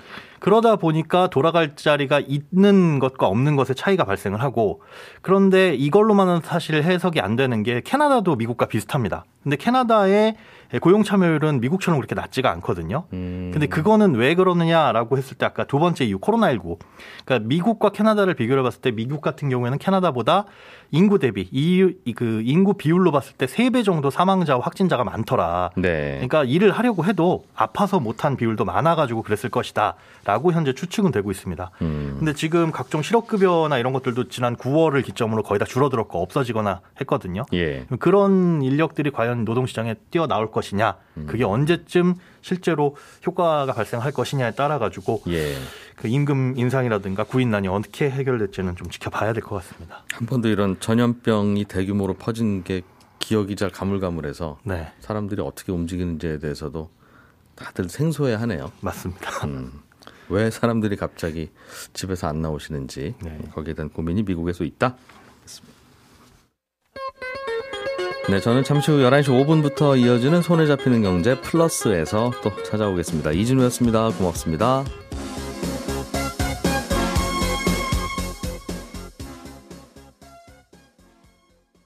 그러다 0.40 0.76
보니까 0.76 1.28
돌아갈 1.28 1.76
자리가 1.76 2.20
있는 2.20 2.98
것과 2.98 3.26
없는 3.26 3.56
것의 3.56 3.74
차이가 3.76 4.04
발생을 4.04 4.40
하고 4.42 4.82
그런데 5.22 5.74
이걸로만은 5.74 6.40
사실 6.42 6.82
해석이 6.82 7.20
안 7.20 7.36
되는 7.36 7.62
게 7.62 7.80
캐나다도 7.84 8.36
미국과 8.36 8.66
비슷합니다. 8.66 9.24
근데 9.42 9.56
캐나다의 9.56 10.36
고용 10.80 11.04
참여율은 11.04 11.60
미국처럼 11.60 12.00
그렇게 12.00 12.16
낮지가 12.16 12.50
않거든요. 12.50 13.04
음. 13.12 13.50
근데 13.52 13.68
그거는 13.68 14.16
왜 14.16 14.34
그러느냐라고 14.34 15.16
했을 15.16 15.36
때 15.36 15.46
아까 15.46 15.62
두 15.62 15.78
번째 15.78 16.04
이유 16.04 16.18
코로나19. 16.18 16.78
그러니까 17.24 17.48
미국과 17.48 17.90
캐나다를 17.90 18.34
비교해 18.34 18.60
봤을 18.62 18.80
때 18.80 18.90
미국 18.90 19.20
같은 19.20 19.48
경우에는 19.48 19.78
캐나다보다 19.78 20.46
인구 20.90 21.20
대비 21.20 21.48
이 21.52 21.94
그 22.16 22.42
인구 22.44 22.74
비율로 22.74 23.12
봤을 23.12 23.34
때 23.36 23.46
세 23.46 23.70
배 23.70 23.84
정도 23.84 24.10
사망자와 24.10 24.60
확진자가 24.64 25.04
많더라. 25.04 25.70
네. 25.76 26.14
그러니까 26.14 26.42
일을 26.42 26.72
하려고 26.72 27.04
해도 27.04 27.44
아파서 27.54 28.00
못한 28.00 28.36
비율도 28.36 28.64
많아 28.64 28.96
가지고 28.96 29.22
그랬을 29.22 29.50
것이다 29.50 29.94
라고 30.26 30.52
현재 30.52 30.72
추측은 30.72 31.12
되고 31.12 31.30
있습니다. 31.30 31.70
음. 31.82 32.16
근데 32.18 32.32
지금 32.32 32.72
각종 32.72 33.00
실업급여나 33.00 33.78
이런 33.78 33.92
것들도 33.92 34.26
지난 34.28 34.56
9월을 34.56 35.04
기점으로 35.04 35.44
거의 35.44 35.60
다 35.60 35.64
줄어들었고 35.64 36.20
없어지거나 36.20 36.80
했거든요. 37.00 37.44
예. 37.52 37.86
그런 38.00 38.60
인력들이 38.60 39.12
과연 39.12 39.44
노동시장에 39.44 39.94
뛰어나올 40.10 40.50
것이냐, 40.50 40.96
그게 41.28 41.44
언제쯤 41.44 42.14
실제로 42.40 42.96
효과가 43.24 43.72
발생할 43.72 44.10
것이냐에 44.10 44.50
따라 44.50 44.80
가지고 44.80 45.22
예. 45.28 45.54
그 45.94 46.08
임금 46.08 46.54
인상이라든가 46.56 47.22
구인난이 47.22 47.68
어떻게 47.68 48.10
해결될지는 48.10 48.74
좀 48.74 48.90
지켜봐야 48.90 49.32
될 49.32 49.44
것 49.44 49.54
같습니다. 49.62 50.02
한 50.12 50.26
번도 50.26 50.48
이런 50.48 50.80
전염병이 50.80 51.66
대규모로 51.66 52.14
퍼진 52.14 52.64
게 52.64 52.82
기억이 53.20 53.54
잘 53.54 53.70
가물가물해서 53.70 54.58
네, 54.64 54.92
사람들이 54.98 55.40
어떻게 55.40 55.70
움직이는지에 55.70 56.38
대해서도 56.40 56.90
다들 57.54 57.88
생소해하네요. 57.88 58.72
맞습니다. 58.80 59.46
음. 59.46 59.85
왜 60.28 60.50
사람들이 60.50 60.96
갑자기 60.96 61.50
집에서 61.92 62.28
안 62.28 62.42
나오시는지 62.42 63.14
네. 63.22 63.38
거기에 63.52 63.74
대한 63.74 63.88
고민이 63.90 64.22
미국에서 64.22 64.64
있다. 64.64 64.96
네, 68.28 68.40
저는 68.40 68.64
잠시 68.64 68.90
후 68.90 68.98
11시 68.98 69.26
5분부터 69.28 69.96
이어지는 69.96 70.42
손에 70.42 70.66
잡히는 70.66 71.02
경제 71.02 71.40
플러스에서 71.40 72.32
또 72.42 72.62
찾아오겠습니다. 72.64 73.30
이진우였습니다. 73.30 74.10
고맙습니다. 74.10 74.84